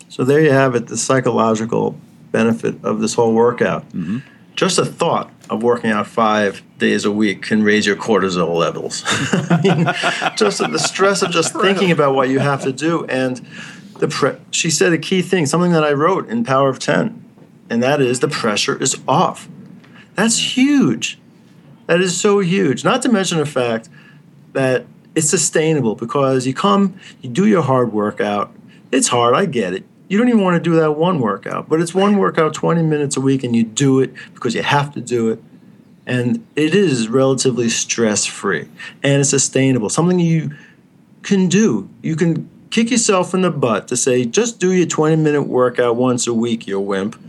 So 0.10 0.24
there 0.24 0.42
you 0.42 0.52
have 0.52 0.76
it, 0.76 0.88
the 0.88 0.98
psychological 0.98 1.96
benefit 2.32 2.84
of 2.84 3.00
this 3.00 3.14
whole 3.14 3.34
workout. 3.34 3.88
Mm-hmm. 3.90 4.20
Just 4.56 4.78
a 4.78 4.86
thought 4.86 5.32
of 5.50 5.64
working 5.64 5.92
out 5.92 6.08
five 6.08 6.62
days 6.78 7.06
a 7.06 7.12
week 7.12 7.42
can 7.42 7.64
raise 7.64 7.86
your 7.86 7.96
cortisol 7.96 8.56
levels. 8.56 9.04
I 9.08 9.62
mean, 9.64 10.36
just 10.36 10.60
the 10.60 10.78
stress 10.78 11.22
of 11.22 11.32
just 11.32 11.54
thinking 11.54 11.92
about 11.92 12.16
what 12.16 12.30
you 12.30 12.40
have 12.40 12.62
to 12.64 12.74
do. 12.74 13.06
And 13.06 13.46
the 14.00 14.08
pre- 14.08 14.38
she 14.52 14.70
said 14.70 14.92
a 14.94 14.98
key 14.98 15.22
thing, 15.22 15.46
something 15.46 15.72
that 15.72 15.84
I 15.84 15.94
wrote 15.94 16.28
in 16.30 16.44
Power 16.44 16.70
of 16.70 16.80
10, 16.80 17.24
and 17.70 17.82
that 17.82 18.02
is 18.02 18.20
the 18.20 18.28
pressure 18.28 18.76
is 18.82 19.00
off. 19.08 19.48
That's 20.16 20.58
huge. 20.58 21.18
That 21.88 22.02
is 22.02 22.20
so 22.20 22.40
huge. 22.40 22.84
Not 22.84 23.02
to 23.04 23.10
mention 23.10 23.38
the 23.38 23.46
fact 23.46 23.90
that 24.54 24.86
it's 25.16 25.30
sustainable 25.30 25.96
because 25.96 26.48
you 26.48 26.54
come, 26.54 27.00
you 27.22 27.30
do 27.30 27.46
your 27.46 27.62
hard 27.62 27.94
workout. 27.94 28.54
It's 28.92 29.08
hard, 29.08 29.36
I 29.36 29.46
get 29.46 29.74
it 29.74 29.86
you 30.12 30.18
don't 30.18 30.28
even 30.28 30.42
want 30.42 30.62
to 30.62 30.70
do 30.70 30.76
that 30.76 30.98
one 30.98 31.22
workout, 31.22 31.70
but 31.70 31.80
it's 31.80 31.96
one 31.96 32.18
workout 32.18 32.54
20 32.54 32.84
minutes 32.84 33.16
a 33.16 33.22
week 33.22 33.46
and 33.46 33.56
you 33.56 33.64
do 33.64 34.02
it 34.02 34.14
because 34.34 34.54
you 34.54 34.62
have 34.62 34.94
to 34.94 35.00
do 35.00 35.30
it. 35.30 35.42
And 36.06 36.46
it 36.58 36.76
is 36.76 37.08
relatively 37.08 37.70
stress 37.70 38.26
free 38.26 38.68
and 39.04 39.22
it's 39.22 39.30
sustainable, 39.30 39.90
something 39.90 40.20
you 40.20 40.54
can 41.24 41.48
do. 41.48 41.90
You 42.02 42.18
can 42.18 42.50
kick 42.72 42.90
yourself 42.90 43.34
in 43.34 43.42
the 43.42 43.52
butt 43.52 43.88
to 43.90 43.98
say, 43.98 44.26
just 44.26 44.60
do 44.60 44.72
your 44.72 44.88
20 44.88 45.18
minute 45.18 45.44
workout 45.44 45.96
once 45.98 46.26
a 46.26 46.34
week, 46.34 46.66
you 46.66 46.80
wimp. 46.80 47.20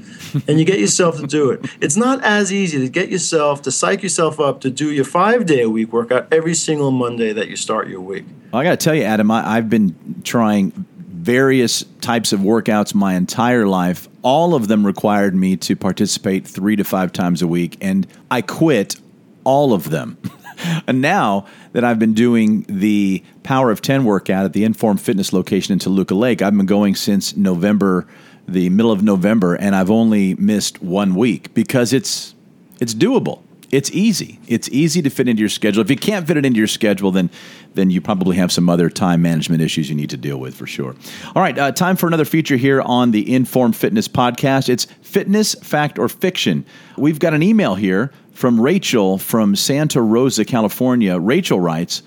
and 0.49 0.59
you 0.59 0.65
get 0.65 0.79
yourself 0.79 1.21
to 1.21 1.27
do 1.27 1.51
it. 1.51 1.61
It's 1.81 1.97
not 1.97 2.25
as 2.25 2.53
easy 2.53 2.79
to 2.79 2.89
get 2.89 3.11
yourself 3.11 3.61
to 3.63 3.73
psych 3.73 4.03
yourself 4.03 4.41
up 4.41 4.63
to 4.63 4.71
do 4.71 4.91
your 4.91 5.05
five 5.05 5.45
day 5.45 5.61
a 5.61 5.69
week 5.69 5.93
workout 5.93 6.33
every 6.33 6.55
single 6.55 6.91
Monday 6.91 7.35
that 7.35 7.49
you 7.49 7.57
start 7.57 7.89
your 7.89 8.01
week. 8.01 8.25
Well, 8.51 8.61
I 8.61 8.65
got 8.65 8.81
to 8.81 8.85
tell 8.85 8.95
you, 8.95 9.03
Adam, 9.03 9.31
I, 9.31 9.57
have 9.57 9.69
been 9.69 10.23
trying 10.25 10.87
various 10.97 11.85
types 12.01 12.33
of 12.33 12.41
workouts 12.41 12.95
my 12.95 13.15
entire 13.15 13.67
life. 13.67 14.09
All 14.23 14.55
of 14.55 14.69
them 14.69 14.87
required 14.87 15.35
me 15.35 15.57
to 15.59 15.77
participate 15.77 16.47
three 16.47 16.77
to 16.77 16.85
five 16.85 17.13
times 17.13 17.43
a 17.43 17.47
week, 17.47 17.77
and 17.81 18.07
I 18.31 18.43
quit 18.43 18.97
all 19.45 19.73
of 19.73 19.91
them. 19.91 20.17
and 20.87 21.01
now 21.01 21.47
that 21.73 21.85
I've 21.85 21.99
been 21.99 22.15
doing 22.15 22.65
the 22.69 23.23
Power 23.43 23.71
of 23.71 23.83
10 23.83 24.05
workout 24.05 24.45
at 24.45 24.53
the 24.53 24.65
Inform 24.65 24.97
Fitness 24.97 25.33
location 25.33 25.73
in 25.73 25.79
Toluca 25.79 26.15
Lake, 26.15 26.43
I've 26.43 26.57
been 26.57 26.67
going 26.67 26.95
since 26.95 27.37
November, 27.37 28.07
the 28.47 28.71
middle 28.71 28.93
of 28.93 29.03
November, 29.03 29.55
and 29.55 29.75
I've 29.75 29.91
only 29.91 30.35
missed 30.35 30.83
one 30.83 31.15
week 31.15 31.53
because 31.55 31.93
it's 31.93 32.35
it's 32.81 32.95
doable 32.95 33.43
it's 33.73 33.91
easy. 33.91 34.39
It's 34.47 34.69
easy 34.69 35.01
to 35.01 35.09
fit 35.09 35.29
into 35.29 35.41
your 35.41 35.49
schedule. 35.49 35.81
If 35.81 35.91
you 35.91 35.97
can't 35.97 36.27
fit 36.27 36.37
it 36.37 36.45
into 36.45 36.59
your 36.59 36.67
schedule, 36.67 37.11
then 37.11 37.31
then 37.75 37.89
you 37.89 38.03
probably 38.03 38.37
have 38.37 38.53
some 38.53 38.69
other 38.69 38.91
time 38.91 39.23
management 39.23 39.63
issues 39.63 39.89
you 39.89 39.97
need 39.97 40.11
to 40.11 40.19
deal 40.19 40.37
with 40.37 40.55
for 40.55 40.67
sure. 40.67 40.95
All 41.35 41.43
right, 41.43 41.59
uh, 41.59 41.73
time 41.73 41.97
for 41.97 42.07
another 42.07 42.27
feature 42.27 42.57
here 42.57 42.83
on 42.83 43.13
the 43.13 43.35
Inform 43.35 43.73
Fitness 43.73 44.09
podcast. 44.09 44.69
It's 44.69 44.85
fitness, 44.85 45.55
fact, 45.55 45.99
or 45.99 46.11
fiction. 46.11 46.67
We've 46.99 47.19
got 47.19 47.33
an 47.33 47.43
email 47.43 47.75
here 47.75 48.13
from 48.35 48.61
Rachel 48.61 49.17
from 49.17 49.57
Santa 49.57 50.03
Rosa, 50.03 50.45
California. 50.45 51.19
Rachel 51.19 51.59
writes. 51.59 52.03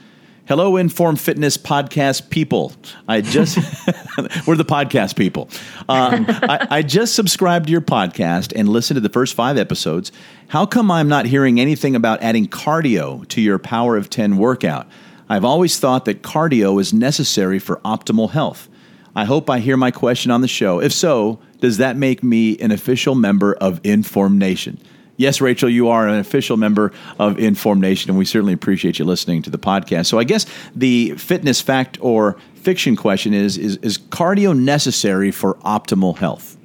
Hello, 0.48 0.78
Inform 0.78 1.16
Fitness 1.16 1.58
podcast 1.58 2.30
people. 2.30 2.72
I 3.08 3.22
just, 3.22 3.58
we're 4.46 4.56
the 4.56 4.64
podcast 4.64 5.16
people. 5.16 5.50
Uh, 5.90 6.24
I, 6.28 6.68
I, 6.70 6.82
just 6.84 7.16
subscribed 7.16 7.66
to 7.66 7.72
your 7.72 7.82
podcast 7.82 8.54
and 8.56 8.70
listened 8.70 8.98
to 8.98 9.02
the 9.02 9.10
first 9.10 9.34
five 9.34 9.58
episodes. 9.58 10.12
How 10.50 10.68
come 10.68 10.92
I'm 10.92 11.08
not 11.08 11.26
hearing 11.26 11.60
anything 11.60 11.96
about 11.96 12.22
adding 12.22 12.46
cardio 12.46 13.28
to 13.30 13.42
your 13.42 13.58
Power 13.58 13.98
of 13.98 14.12
10 14.12 14.38
workout? 14.38 14.88
I've 15.28 15.44
always 15.44 15.80
thought 15.80 16.06
that 16.06 16.22
cardio 16.22 16.80
is 16.80 16.94
necessary 16.94 17.58
for 17.58 17.78
optimal 17.78 18.30
health. 18.30 18.70
I 19.16 19.26
hope 19.26 19.50
I 19.50 19.58
hear 19.58 19.78
my 19.78 19.90
question 19.90 20.30
on 20.30 20.42
the 20.42 20.48
show. 20.48 20.80
If 20.80 20.94
so, 20.94 21.40
does 21.60 21.78
that 21.78 21.98
make 21.98 22.22
me 22.22 22.56
an 22.60 22.70
official 22.70 23.16
member 23.16 23.56
of 23.56 23.82
Inform 23.84 24.38
Nation? 24.38 24.80
Yes, 25.18 25.40
Rachel, 25.40 25.70
you 25.70 25.88
are 25.88 26.08
an 26.08 26.20
official 26.20 26.58
member 26.58 26.92
of 27.20 27.40
Inform 27.40 27.80
Nation, 27.80 28.10
and 28.12 28.18
we 28.18 28.26
certainly 28.26 28.54
appreciate 28.54 29.00
you 29.00 29.06
listening 29.06 29.42
to 29.44 29.50
the 29.50 29.58
podcast. 29.58 30.08
So, 30.08 30.20
I 30.20 30.26
guess 30.26 30.46
the 30.76 31.12
fitness 31.12 31.62
fact 31.62 31.98
or 32.02 32.38
fiction 32.56 32.96
question 32.96 33.34
is: 33.34 33.58
is, 33.58 33.78
is 33.78 33.98
cardio 33.98 34.58
necessary 34.58 35.32
for 35.32 35.54
optimal 35.56 36.18
health? 36.18 36.58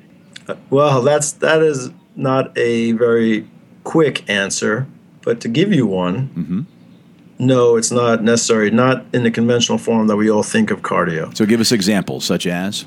Well, 0.68 1.02
that's 1.02 1.32
that 1.32 1.62
is 1.62 1.90
not 2.16 2.56
a 2.58 2.92
very 2.92 3.48
quick 3.84 4.28
answer, 4.28 4.86
but 5.22 5.40
to 5.42 5.48
give 5.48 5.72
you 5.72 5.86
one, 5.86 6.28
mm-hmm. 6.30 6.60
no, 7.38 7.76
it's 7.76 7.92
not 7.92 8.24
necessary. 8.24 8.72
Not 8.72 9.04
in 9.12 9.22
the 9.22 9.30
conventional 9.30 9.78
form 9.78 10.08
that 10.08 10.16
we 10.16 10.28
all 10.28 10.42
think 10.42 10.72
of 10.72 10.82
cardio. 10.82 11.36
So, 11.36 11.46
give 11.46 11.60
us 11.60 11.70
examples 11.70 12.24
such 12.24 12.48
as 12.48 12.84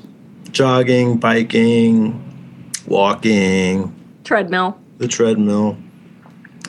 jogging, 0.50 1.16
biking, 1.16 2.22
walking, 2.86 3.94
treadmill 4.24 4.78
the 4.98 5.08
treadmill. 5.08 5.76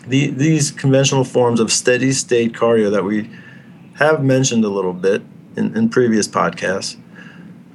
The, 0.07 0.29
these 0.29 0.71
conventional 0.71 1.23
forms 1.23 1.59
of 1.59 1.71
steady 1.71 2.11
state 2.11 2.53
cardio 2.53 2.91
that 2.91 3.03
we 3.03 3.29
have 3.95 4.23
mentioned 4.23 4.63
a 4.63 4.69
little 4.69 4.93
bit 4.93 5.23
in, 5.55 5.75
in 5.75 5.89
previous 5.89 6.27
podcasts. 6.27 6.97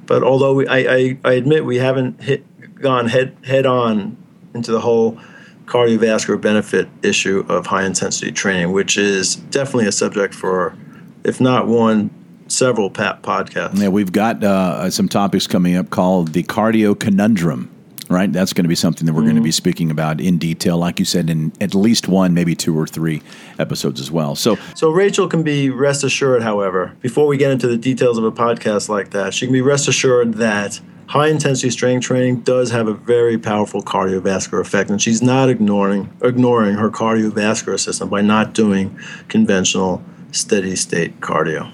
But 0.05 0.23
although 0.23 0.55
we, 0.55 0.67
I, 0.67 0.77
I, 0.77 1.17
I 1.25 1.33
admit 1.33 1.65
we 1.65 1.77
haven't 1.77 2.21
hit, 2.21 2.45
gone 2.75 3.07
head, 3.07 3.35
head 3.43 3.65
on 3.65 4.17
into 4.53 4.71
the 4.71 4.81
whole 4.81 5.19
cardiovascular 5.65 6.39
benefit 6.39 6.89
issue 7.01 7.45
of 7.47 7.67
high 7.67 7.85
intensity 7.85 8.31
training, 8.31 8.71
which 8.71 8.97
is 8.97 9.35
definitely 9.35 9.87
a 9.87 9.91
subject 9.91 10.33
for, 10.33 10.75
if 11.23 11.39
not 11.39 11.67
one, 11.67 12.09
several 12.47 12.91
podcasts. 12.91 13.79
Yeah, 13.79 13.87
we've 13.87 14.11
got 14.11 14.43
uh, 14.43 14.89
some 14.89 15.07
topics 15.07 15.47
coming 15.47 15.75
up 15.75 15.89
called 15.89 16.33
the 16.33 16.43
cardio 16.43 16.97
conundrum 16.99 17.69
right? 18.11 18.31
That's 18.31 18.53
going 18.53 18.63
to 18.63 18.69
be 18.69 18.75
something 18.75 19.05
that 19.05 19.13
we're 19.13 19.21
mm. 19.21 19.25
going 19.25 19.35
to 19.37 19.41
be 19.41 19.51
speaking 19.51 19.91
about 19.91 20.21
in 20.21 20.37
detail, 20.37 20.77
like 20.77 20.99
you 20.99 21.05
said, 21.05 21.29
in 21.29 21.53
at 21.61 21.73
least 21.73 22.07
one, 22.07 22.33
maybe 22.33 22.55
two 22.55 22.77
or 22.77 22.87
three 22.87 23.21
episodes 23.59 23.99
as 23.99 24.11
well. 24.11 24.35
So, 24.35 24.57
so 24.75 24.89
Rachel 24.89 25.27
can 25.27 25.43
be 25.43 25.69
rest 25.69 26.03
assured, 26.03 26.43
however, 26.43 26.95
before 27.01 27.27
we 27.27 27.37
get 27.37 27.51
into 27.51 27.67
the 27.67 27.77
details 27.77 28.17
of 28.17 28.23
a 28.23 28.31
podcast 28.31 28.89
like 28.89 29.11
that, 29.11 29.33
she 29.33 29.45
can 29.45 29.53
be 29.53 29.61
rest 29.61 29.87
assured 29.87 30.35
that 30.35 30.79
high 31.07 31.27
intensity 31.27 31.69
strength 31.69 32.05
training 32.05 32.39
does 32.41 32.71
have 32.71 32.87
a 32.87 32.93
very 32.93 33.37
powerful 33.37 33.81
cardiovascular 33.81 34.61
effect, 34.61 34.89
and 34.89 35.01
she's 35.01 35.21
not 35.21 35.49
ignoring 35.49 36.09
ignoring 36.21 36.75
her 36.75 36.89
cardiovascular 36.89 37.79
system 37.79 38.07
by 38.09 38.21
not 38.21 38.53
doing 38.53 38.97
conventional 39.27 40.01
steady 40.31 40.75
state 40.75 41.19
cardio. 41.19 41.69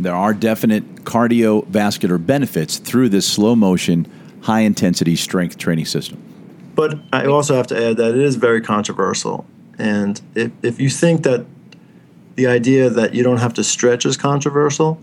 There 0.00 0.14
are 0.14 0.34
definite 0.34 1.04
cardiovascular 1.04 2.24
benefits 2.24 2.78
through 2.78 3.10
this 3.10 3.26
slow 3.26 3.54
motion 3.54 4.10
high 4.42 4.60
intensity 4.60 5.16
strength 5.16 5.58
training 5.58 5.86
system. 5.86 6.22
But 6.74 6.98
I 7.12 7.26
also 7.26 7.54
have 7.54 7.66
to 7.68 7.90
add 7.90 7.96
that 7.98 8.14
it 8.14 8.20
is 8.20 8.36
very 8.36 8.60
controversial. 8.60 9.44
And 9.78 10.20
if, 10.34 10.52
if 10.62 10.80
you 10.80 10.88
think 10.88 11.24
that 11.24 11.46
the 12.36 12.46
idea 12.46 12.88
that 12.88 13.14
you 13.14 13.22
don't 13.22 13.38
have 13.38 13.54
to 13.54 13.64
stretch 13.64 14.06
is 14.06 14.16
controversial, 14.16 14.98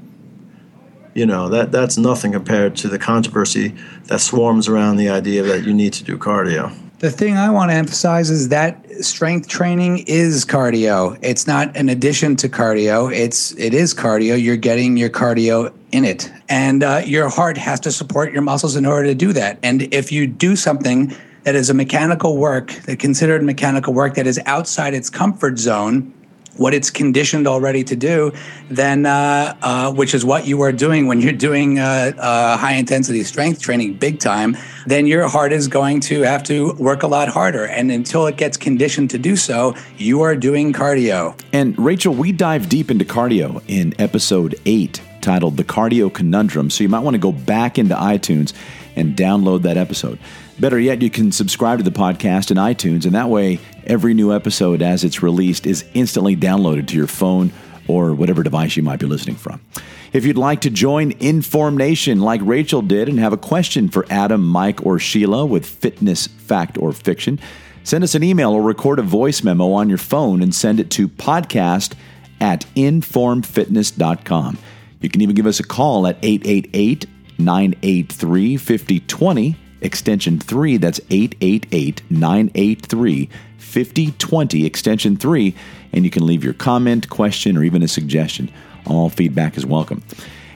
you 1.13 1.25
know, 1.25 1.49
that, 1.49 1.71
that's 1.71 1.97
nothing 1.97 2.31
compared 2.31 2.75
to 2.77 2.87
the 2.87 2.99
controversy 2.99 3.75
that 4.05 4.21
swarms 4.21 4.67
around 4.67 4.97
the 4.97 5.09
idea 5.09 5.43
that 5.43 5.63
you 5.63 5.73
need 5.73 5.93
to 5.93 6.03
do 6.03 6.17
cardio. 6.17 6.75
The 6.99 7.11
thing 7.11 7.37
I 7.37 7.51
want 7.51 7.69
to 7.69 7.75
emphasize 7.75 8.31
is 8.31 8.49
that 8.49 8.83
strength 9.05 9.47
training 9.47 9.99
is 10.07 10.43
cardio. 10.43 11.15
It's 11.21 11.45
not 11.45 11.77
an 11.77 11.89
addition 11.89 12.35
to 12.37 12.49
cardio. 12.49 13.15
It's 13.15 13.51
it 13.51 13.75
is 13.75 13.93
cardio. 13.93 14.41
You're 14.41 14.57
getting 14.57 14.97
your 14.97 15.11
cardio 15.11 15.71
in 15.91 16.03
it, 16.05 16.31
and 16.49 16.83
uh, 16.83 17.03
your 17.05 17.29
heart 17.29 17.55
has 17.55 17.79
to 17.81 17.91
support 17.91 18.33
your 18.33 18.41
muscles 18.41 18.75
in 18.75 18.87
order 18.87 19.09
to 19.09 19.13
do 19.13 19.31
that. 19.33 19.59
And 19.61 19.93
if 19.93 20.11
you 20.11 20.25
do 20.25 20.55
something 20.55 21.15
that 21.43 21.53
is 21.53 21.69
a 21.69 21.75
mechanical 21.75 22.35
work, 22.35 22.71
that 22.85 22.97
considered 22.97 23.43
mechanical 23.43 23.93
work 23.93 24.15
that 24.15 24.25
is 24.25 24.39
outside 24.47 24.95
its 24.95 25.11
comfort 25.11 25.59
zone, 25.59 26.11
what 26.57 26.73
it's 26.73 26.89
conditioned 26.89 27.47
already 27.47 27.83
to 27.83 27.95
do, 27.95 28.31
then 28.69 29.05
uh, 29.05 29.55
uh, 29.61 29.91
which 29.93 30.13
is 30.13 30.25
what 30.25 30.45
you 30.45 30.61
are 30.61 30.71
doing 30.71 31.07
when 31.07 31.21
you're 31.21 31.33
doing 31.33 31.79
uh, 31.79 32.11
uh, 32.17 32.57
high 32.57 32.73
intensity 32.73 33.23
strength 33.23 33.61
training 33.61 33.93
big 33.93 34.19
time, 34.19 34.57
then 34.85 35.07
your 35.07 35.27
heart 35.27 35.51
is 35.51 35.67
going 35.67 35.99
to 35.99 36.21
have 36.21 36.43
to 36.43 36.73
work 36.73 37.03
a 37.03 37.07
lot 37.07 37.27
harder. 37.27 37.65
And 37.65 37.91
until 37.91 38.27
it 38.27 38.37
gets 38.37 38.57
conditioned 38.57 39.09
to 39.11 39.17
do 39.17 39.35
so, 39.35 39.75
you 39.97 40.21
are 40.21 40.35
doing 40.35 40.73
cardio. 40.73 41.39
And 41.53 41.77
Rachel, 41.77 42.13
we 42.13 42.31
dive 42.31 42.69
deep 42.69 42.91
into 42.91 43.05
cardio 43.05 43.61
in 43.67 43.93
episode 43.99 44.55
eight 44.65 45.01
titled 45.21 45.57
The 45.57 45.63
Cardio 45.63 46.13
Conundrum. 46.13 46.69
So 46.69 46.83
you 46.83 46.89
might 46.89 47.01
want 47.01 47.15
to 47.15 47.19
go 47.19 47.31
back 47.31 47.77
into 47.77 47.95
iTunes 47.95 48.53
and 48.95 49.15
download 49.15 49.63
that 49.63 49.77
episode. 49.77 50.19
Better 50.59 50.79
yet, 50.79 51.03
you 51.03 51.11
can 51.11 51.31
subscribe 51.31 51.77
to 51.77 51.83
the 51.83 51.91
podcast 51.91 52.49
in 52.49 52.57
iTunes, 52.57 53.05
and 53.05 53.13
that 53.13 53.29
way, 53.29 53.59
every 53.85 54.15
new 54.15 54.33
episode 54.33 54.81
as 54.81 55.03
it's 55.03 55.21
released 55.21 55.67
is 55.67 55.85
instantly 55.93 56.35
downloaded 56.35 56.87
to 56.87 56.95
your 56.95 57.05
phone 57.05 57.51
or 57.87 58.15
whatever 58.15 58.41
device 58.41 58.75
you 58.75 58.81
might 58.81 58.99
be 58.99 59.05
listening 59.05 59.35
from. 59.35 59.61
If 60.13 60.25
you'd 60.25 60.37
like 60.37 60.61
to 60.61 60.71
join 60.71 61.11
Inform 61.19 61.77
Nation 61.77 62.21
like 62.21 62.41
Rachel 62.43 62.81
did 62.81 63.07
and 63.07 63.19
have 63.19 63.33
a 63.33 63.37
question 63.37 63.87
for 63.87 64.07
Adam, 64.09 64.47
Mike, 64.47 64.83
or 64.83 64.97
Sheila 64.97 65.45
with 65.45 65.63
fitness, 65.63 66.25
fact, 66.25 66.79
or 66.79 66.91
fiction, 66.91 67.39
send 67.83 68.03
us 68.03 68.15
an 68.15 68.23
email 68.23 68.51
or 68.51 68.63
record 68.63 68.97
a 68.97 69.03
voice 69.03 69.43
memo 69.43 69.73
on 69.73 69.89
your 69.89 69.99
phone 69.99 70.41
and 70.41 70.55
send 70.55 70.79
it 70.79 70.89
to 70.91 71.07
podcast 71.07 71.93
at 72.41 72.65
informfitness.com. 72.75 74.57
You 75.01 75.09
can 75.09 75.21
even 75.21 75.35
give 75.35 75.45
us 75.45 75.59
a 75.59 75.63
call 75.63 76.07
at 76.07 76.17
888 76.23 77.05
983 77.37 78.57
5020 78.57 79.55
extension 79.81 80.39
3. 80.39 80.77
That's 80.77 80.99
888 81.09 82.01
983 82.09 83.29
5020, 83.57 84.65
extension 84.65 85.17
3. 85.17 85.55
And 85.93 86.05
you 86.05 86.11
can 86.11 86.25
leave 86.25 86.43
your 86.43 86.53
comment, 86.53 87.09
question, 87.09 87.57
or 87.57 87.63
even 87.63 87.83
a 87.83 87.87
suggestion. 87.87 88.51
All 88.85 89.09
feedback 89.09 89.57
is 89.57 89.65
welcome. 89.65 90.03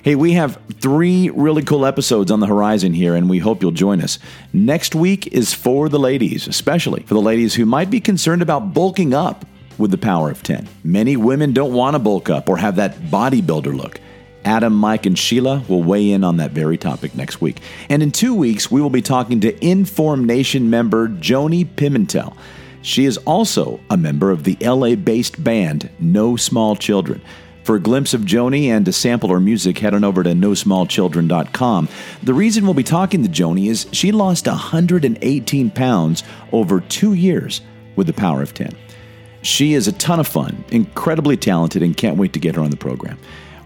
Hey, 0.04 0.16
we 0.16 0.34
have 0.34 0.60
three 0.80 1.30
really 1.30 1.62
cool 1.62 1.86
episodes 1.86 2.32
on 2.32 2.40
the 2.40 2.48
horizon 2.48 2.94
here, 2.94 3.14
and 3.14 3.30
we 3.30 3.38
hope 3.38 3.62
you'll 3.62 3.72
join 3.72 4.02
us. 4.02 4.18
Next 4.52 4.96
week 4.96 5.28
is 5.28 5.54
for 5.54 5.90
the 5.90 6.00
ladies, 6.00 6.48
especially 6.48 7.04
for 7.04 7.14
the 7.14 7.22
ladies 7.22 7.54
who 7.54 7.68
might 7.68 7.92
be 7.92 8.00
concerned 8.00 8.42
about 8.42 8.74
bulking 8.74 9.14
up 9.14 9.46
with 9.78 9.92
the 9.92 9.98
power 10.00 10.32
of 10.32 10.42
10. 10.42 10.68
Many 10.84 11.18
women 11.18 11.54
don't 11.54 11.74
want 11.74 11.94
to 11.94 12.00
bulk 12.00 12.32
up 12.32 12.50
or 12.50 12.58
have 12.58 12.78
that 12.78 12.96
bodybuilder 12.96 13.76
look. 13.76 14.00
Adam, 14.44 14.74
Mike, 14.74 15.06
and 15.06 15.18
Sheila 15.18 15.64
will 15.68 15.84
weigh 15.84 16.12
in 16.12 16.24
on 16.24 16.38
that 16.38 16.52
very 16.52 16.78
topic 16.78 17.16
next 17.16 17.42
week. 17.42 17.62
And 17.90 18.02
in 18.02 18.12
two 18.12 18.34
weeks, 18.34 18.72
we 18.72 18.82
will 18.82 18.90
be 18.90 19.02
talking 19.02 19.40
to 19.42 19.66
Inform 19.66 20.26
Nation 20.26 20.70
member 20.70 21.08
Joni 21.08 21.66
Pimentel. 21.66 22.36
She 22.82 23.06
is 23.06 23.18
also 23.20 23.80
a 23.90 23.98
member 23.98 24.32
of 24.32 24.44
the 24.44 24.58
LA 24.62 24.96
based 24.96 25.44
band 25.44 25.90
No 26.00 26.36
Small 26.36 26.76
Children. 26.76 27.22
For 27.64 27.76
a 27.76 27.80
glimpse 27.80 28.16
of 28.16 28.22
Joni 28.22 28.66
and 28.66 28.86
to 28.86 28.92
sample 28.92 29.30
her 29.30 29.40
music, 29.40 29.78
head 29.78 29.94
on 29.94 30.04
over 30.04 30.24
to 30.24 30.32
nosmallchildren.com. 30.32 31.90
The 32.24 32.34
reason 32.34 32.66
we'll 32.66 32.74
be 32.74 32.84
talking 32.84 33.22
to 33.24 33.30
Joni 33.30 33.68
is 33.68 33.86
she 33.92 34.12
lost 34.12 34.48
118 34.48 35.70
pounds 35.70 36.24
over 36.52 36.80
two 36.82 37.14
years 37.14 37.62
with 37.96 38.08
the 38.08 38.14
power 38.14 38.42
of 38.42 38.56
10. 38.56 38.76
She 39.44 39.74
is 39.74 39.88
a 39.88 39.92
ton 39.92 40.20
of 40.20 40.28
fun, 40.28 40.64
incredibly 40.70 41.38
talented, 41.38 41.84
and 41.84 41.96
can't 41.96 42.18
wait 42.18 42.34
to 42.34 42.40
get 42.40 42.56
her 42.56 42.62
on 42.62 42.72
the 42.72 42.78
program. 42.78 43.20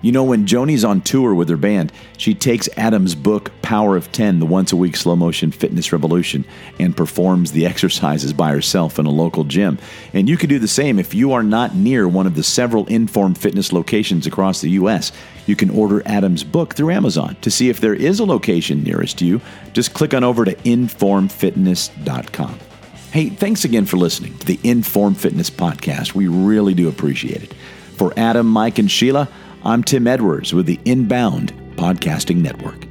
You 0.05 0.11
know, 0.11 0.23
when 0.23 0.45
Joni's 0.45 0.85
on 0.85 1.01
tour 1.01 1.33
with 1.33 1.49
her 1.49 1.57
band, 1.57 1.91
she 2.19 2.35
takes 2.35 2.69
Adam's 2.77 3.15
book, 3.15 3.51
Power 3.63 3.97
of 3.97 4.11
10, 4.11 4.37
the 4.37 4.45
once 4.45 4.71
a 4.71 4.75
week 4.75 4.95
slow 4.95 5.15
motion 5.15 5.49
fitness 5.49 5.91
revolution, 5.91 6.45
and 6.77 6.95
performs 6.95 7.53
the 7.53 7.65
exercises 7.65 8.31
by 8.31 8.51
herself 8.51 8.99
in 8.99 9.07
a 9.07 9.09
local 9.09 9.45
gym. 9.45 9.79
And 10.13 10.29
you 10.29 10.37
can 10.37 10.47
do 10.47 10.59
the 10.59 10.67
same 10.67 10.99
if 10.99 11.15
you 11.15 11.31
are 11.31 11.41
not 11.41 11.73
near 11.73 12.07
one 12.07 12.27
of 12.27 12.35
the 12.35 12.43
several 12.43 12.85
Inform 12.85 13.33
Fitness 13.33 13.73
locations 13.73 14.27
across 14.27 14.61
the 14.61 14.69
U.S. 14.69 15.11
You 15.47 15.55
can 15.55 15.71
order 15.71 16.03
Adam's 16.05 16.43
book 16.43 16.75
through 16.75 16.91
Amazon. 16.91 17.35
To 17.41 17.49
see 17.49 17.69
if 17.69 17.79
there 17.79 17.95
is 17.95 18.19
a 18.19 18.25
location 18.25 18.83
nearest 18.83 19.23
you, 19.23 19.41
just 19.73 19.95
click 19.95 20.13
on 20.13 20.23
over 20.23 20.45
to 20.45 20.53
informfitness.com. 20.53 22.59
Hey, 23.11 23.29
thanks 23.29 23.65
again 23.65 23.87
for 23.87 23.97
listening 23.97 24.37
to 24.37 24.45
the 24.45 24.59
Inform 24.63 25.15
Fitness 25.15 25.49
Podcast. 25.49 26.13
We 26.13 26.27
really 26.27 26.75
do 26.75 26.89
appreciate 26.89 27.41
it. 27.41 27.55
For 27.97 28.13
Adam, 28.17 28.45
Mike, 28.45 28.77
and 28.77 28.91
Sheila, 28.91 29.29
I'm 29.67 29.83
Tim 29.83 30.05
Edwards 30.05 30.53
with 30.53 30.67
the 30.67 30.79
Inbound 30.85 31.51
Podcasting 31.75 32.35
Network. 32.35 32.84